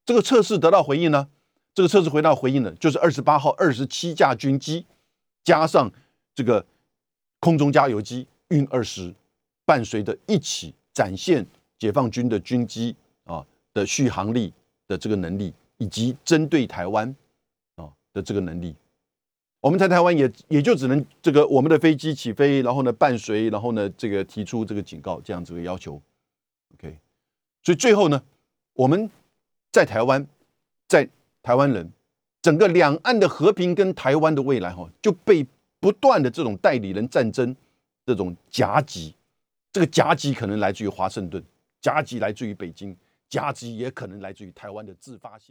[0.05, 1.25] 这个测试得到回应呢？
[1.73, 4.85] 这个测试回到回应的，就是二十八号二十七架军机
[5.41, 5.89] 加上
[6.35, 6.65] 这个
[7.39, 9.13] 空中加油机运二十，
[9.65, 11.45] 伴随着一起展现
[11.79, 12.93] 解放军的军机
[13.23, 13.41] 啊
[13.73, 14.51] 的续航力
[14.89, 17.15] 的这个能力，以及针对台湾
[17.77, 18.75] 啊的这个能力。
[19.61, 26.01] 我们在台湾也也就只能这个我们的飞机起飞，然后呢伴随，然后呢这个提出这个警告这样子的要求
[26.73, 26.97] ，OK。
[27.61, 28.23] 所以最后呢，
[28.73, 29.07] 我们
[29.71, 30.25] 在台湾，
[30.87, 31.07] 在
[31.43, 31.91] 台湾人
[32.41, 35.45] 整个两岸的和平跟台湾的未来哈，就被
[35.79, 37.55] 不断的这种代理人战争
[38.03, 39.13] 这种夹击，
[39.71, 41.43] 这个夹击可能来自于华盛顿，
[41.79, 42.97] 夹击来自于北京，
[43.29, 45.49] 夹击也可能来自于台湾的自发性。